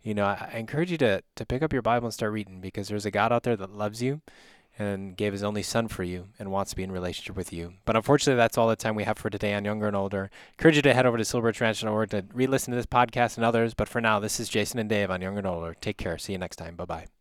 you 0.02 0.14
know, 0.14 0.24
I, 0.24 0.50
I 0.54 0.58
encourage 0.58 0.92
you 0.92 0.98
to 0.98 1.22
to 1.36 1.46
pick 1.46 1.62
up 1.62 1.72
your 1.72 1.82
Bible 1.82 2.06
and 2.06 2.14
start 2.14 2.32
reading 2.32 2.60
because 2.60 2.88
there's 2.88 3.06
a 3.06 3.10
God 3.10 3.32
out 3.32 3.42
there 3.42 3.56
that 3.56 3.70
loves 3.70 4.02
you 4.02 4.20
and 4.80 5.16
gave 5.16 5.32
his 5.32 5.42
only 5.42 5.62
son 5.62 5.88
for 5.88 6.02
you 6.02 6.28
and 6.38 6.50
wants 6.50 6.70
to 6.70 6.76
be 6.76 6.82
in 6.82 6.90
relationship 6.90 7.36
with 7.36 7.52
you. 7.52 7.74
But 7.84 7.96
unfortunately, 7.96 8.38
that's 8.38 8.56
all 8.56 8.68
the 8.68 8.76
time 8.76 8.94
we 8.94 9.04
have 9.04 9.18
for 9.18 9.30
today 9.30 9.54
on 9.54 9.64
Younger 9.64 9.86
and 9.86 9.96
Older. 9.96 10.30
Encourage 10.52 10.76
you 10.76 10.82
to 10.82 10.94
head 10.94 11.06
over 11.06 11.18
to 11.18 11.24
silverbirchranch.org 11.24 12.10
to 12.10 12.24
re-listen 12.32 12.72
to 12.72 12.76
this 12.76 12.86
podcast 12.86 13.36
and 13.36 13.44
others. 13.44 13.74
But 13.74 13.88
for 13.88 14.00
now, 14.00 14.18
this 14.18 14.40
is 14.40 14.48
Jason 14.48 14.80
and 14.80 14.88
Dave 14.88 15.10
on 15.10 15.20
Younger 15.20 15.38
and 15.38 15.46
Older. 15.46 15.74
Take 15.80 15.98
care. 15.98 16.16
See 16.18 16.32
you 16.32 16.38
next 16.38 16.56
time. 16.56 16.76
Bye-bye. 16.76 17.19